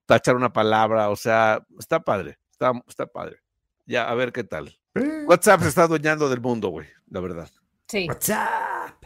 [0.08, 3.38] tachar una palabra, o sea, está padre, está, está padre.
[3.86, 4.76] Ya, a ver qué tal.
[5.28, 7.50] WhatsApp se está adueñando del mundo, güey, la verdad.
[7.88, 8.08] Sí.
[8.08, 9.04] WhatsApp.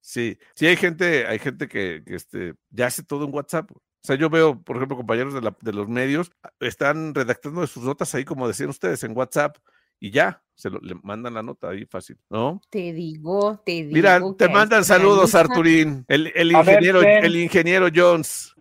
[0.00, 3.70] Sí, sí, hay gente, hay gente que, este, ya hace todo en WhatsApp.
[3.70, 7.84] O sea, yo veo, por ejemplo, compañeros de, la, de los medios, están redactando sus
[7.84, 9.56] notas ahí, como decían ustedes, en WhatsApp
[10.02, 12.60] y ya, se lo, le mandan la nota ahí fácil, ¿no?
[12.70, 13.92] Te digo, te digo.
[13.92, 18.52] Mira, te mandan saludos, Arturín, el, ingeniero, el ingeniero Jones.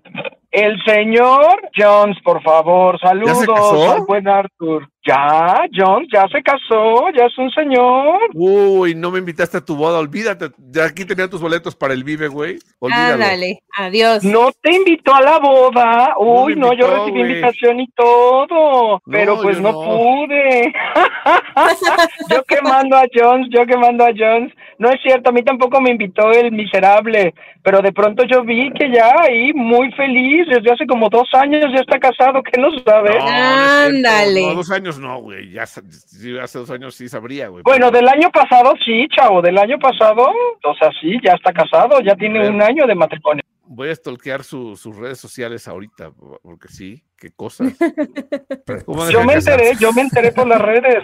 [0.52, 3.48] el señor Jones, por favor, saludos
[3.90, 4.88] al buen Arthur.
[5.04, 8.20] Ya, Jones, ya se casó, ya es un señor.
[8.36, 10.52] Uy, no me invitaste a tu boda, olvídate.
[10.72, 12.60] Ya aquí tenía tus boletos para el Vive, güey.
[12.82, 14.24] Ándale, adiós.
[14.24, 16.14] No te invitó a la boda.
[16.20, 20.72] Uy, no, yo recibí invitación y todo, pero pues no, pude.
[22.30, 24.54] yo que mando a Jones, yo que mando a Jones.
[24.78, 28.72] No es cierto, a mí tampoco me invitó el miserable, pero de pronto yo vi
[28.74, 32.70] que ya ahí muy feliz, desde hace como dos años ya está casado, que no
[32.84, 33.16] sabe.
[33.20, 34.42] Ándale.
[34.42, 37.64] No, dos años no, güey, ya hace dos años sí sabría, güey.
[37.64, 40.28] Bueno, del año pasado sí, chavo, del año pasado,
[40.64, 43.44] o sea, sí, ya está casado, ya tiene un año de matrimonio.
[43.64, 46.12] Voy a stalkear sus redes sociales ahorita,
[46.42, 47.74] porque sí, qué cosas.
[49.12, 51.04] yo me enteré, yo me enteré por las redes.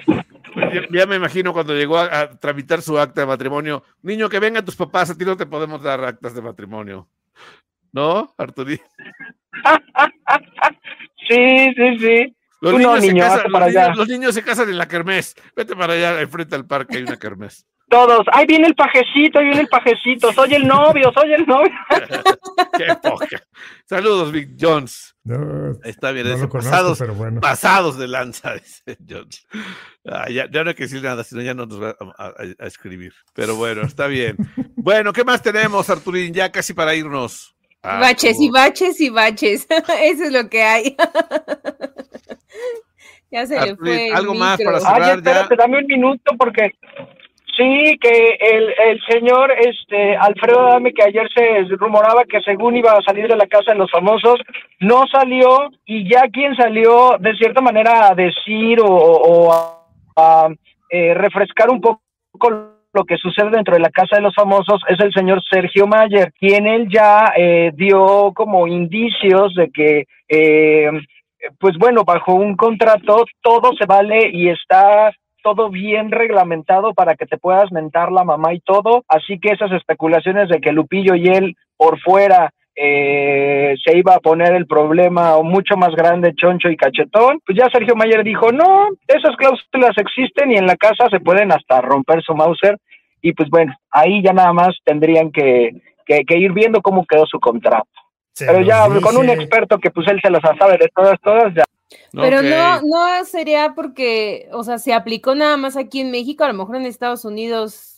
[0.92, 3.84] Ya, me imagino cuando llegó a, tramitar su acta de matrimonio.
[4.02, 7.08] Niño, que vengan tus papás, a ti no te podemos dar actas de matrimonio.
[7.92, 8.82] ¿No, Arturí?
[11.30, 12.37] sí, sí, sí.
[12.60, 15.36] Los, niños se casan, los, niños, se casan en la kermés.
[15.56, 17.68] Vete para allá, enfrente al parque hay una kermés.
[17.90, 21.72] Todos, ahí viene el pajecito, ahí viene el pajecito, soy el novio, soy el novio.
[22.78, 23.42] Qué poca.
[23.86, 25.16] Saludos, Vic Jones.
[25.84, 27.04] Está bien, pasados,
[27.42, 28.54] pasados de lanza,
[28.86, 29.46] dice Jones.
[30.06, 33.14] Ah, ya, no hay que decir nada, sino ya no nos va a, escribir.
[33.34, 34.38] Pero bueno, está bien.
[34.76, 36.34] bueno, ¿qué más tenemos, Arturín?
[36.34, 37.57] Ya casi para irnos.
[37.90, 39.68] Ah, baches y baches y baches.
[40.02, 40.98] Eso es lo que hay.
[43.32, 44.12] ya se le fue.
[44.14, 45.02] Algo más para cerrar.
[45.02, 46.74] Ay, espérate, dame un minuto porque
[47.58, 52.92] Sí, que el, el señor este Alfredo Dame, que ayer se rumoraba que según iba
[52.92, 54.40] a salir de la casa de los famosos,
[54.80, 59.52] no salió y ya quien salió de cierta manera a decir o,
[60.16, 60.50] a,
[60.92, 65.00] eh, refrescar un poco lo que sucede dentro de la casa de los famosos es
[65.00, 70.90] el señor Sergio Mayer, quien él ya eh, dio como indicios de que eh,
[71.60, 75.12] pues bueno, bajo un contrato todo se vale y está
[75.44, 79.72] todo bien reglamentado para que te puedas mentar la mamá y todo, así que esas
[79.72, 85.42] especulaciones de que Lupillo y él por fuera eh, se iba a poner el problema
[85.42, 90.52] mucho más grande, choncho y cachetón, pues ya Sergio Mayer dijo, no, esas cláusulas existen
[90.52, 92.78] y en la casa se pueden hasta romper su Mauser
[93.20, 95.72] y pues bueno, ahí ya nada más tendrían que,
[96.06, 97.90] que, ir viendo cómo quedó su contrato.
[98.38, 101.64] Pero ya con un experto que pues él se las sabe de todas, todas, ya.
[102.12, 106.50] Pero no, no sería porque, o sea, se aplicó nada más aquí en México, a
[106.50, 107.97] lo mejor en Estados Unidos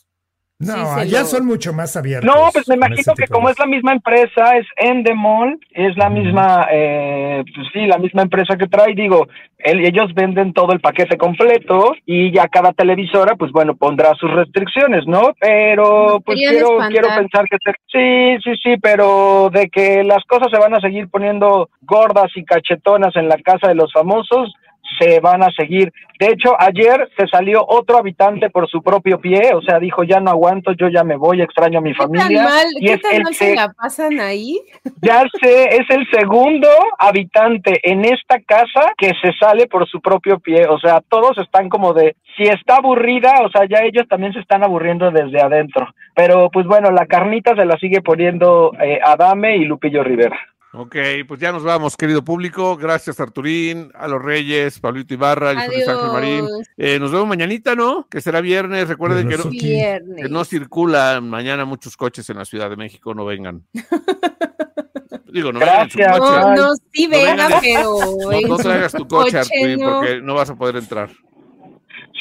[0.60, 2.30] no, allá son mucho más abiertos.
[2.30, 6.68] No, pues me imagino que como es la misma empresa, es Endemol, es la misma,
[6.70, 11.94] eh, pues sí, la misma empresa que trae, digo, ellos venden todo el paquete completo
[12.06, 15.34] y ya cada televisora, pues bueno, pondrá sus restricciones, ¿no?
[15.40, 17.58] Pero pues quiero, quiero pensar que
[17.88, 22.44] sí, sí, sí, pero de que las cosas se van a seguir poniendo gordas y
[22.44, 24.54] cachetonas en la casa de los famosos,
[24.98, 25.92] se van a seguir.
[26.20, 30.20] De hecho, ayer se salió otro habitante por su propio pie, o sea, dijo, ya
[30.20, 32.46] no aguanto, yo ya me voy, extraño a mi familia.
[32.78, 34.60] y ¿Qué tan mal se la pasan ahí?
[35.02, 36.68] Ya sé, es el segundo
[36.98, 41.70] habitante en esta casa que se sale por su propio pie, o sea, todos están
[41.70, 45.88] como de, si está aburrida, o sea, ya ellos también se están aburriendo desde adentro.
[46.16, 50.38] Pero pues bueno, la carnita se la sigue poniendo eh, Adame y Lupillo Rivera.
[50.72, 50.96] Ok,
[51.28, 52.78] pues ya nos vamos, querido público.
[52.78, 56.48] Gracias, Arturín, a los Reyes, Pablito Ibarra, Luis Ángel Marín.
[56.78, 58.08] Eh, nos vemos mañanita, ¿no?
[58.08, 58.88] Que será viernes.
[58.88, 63.26] Recuerden que no, que no, circulan mañana muchos coches en la Ciudad de México, no
[63.26, 63.66] vengan.
[65.34, 66.06] Digo, no coche.
[66.06, 67.98] No, no, sí vengan, pero.
[68.48, 71.10] No, traigas tu coche, Arturín, porque no vas a poder entrar.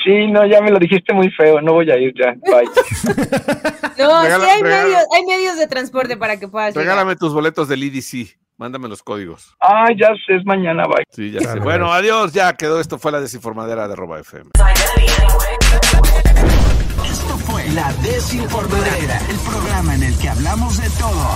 [0.08, 2.64] Sí, no, ya me lo dijiste muy feo, no voy a ir ya, bye.
[3.98, 7.84] no, sí hay medios, hay medios de transporte para que puedas Regálame tus boletos del
[7.84, 9.54] IDC, mándame los códigos.
[9.60, 11.04] Ah, ya sé, es mañana, bye.
[11.10, 11.60] Sí, ya sé.
[11.60, 14.52] Bueno, adiós, ya quedó, esto fue la desinformadera de Roba FM.
[17.04, 21.28] Esto fue La Desinformadera, el programa en el que hablamos de todo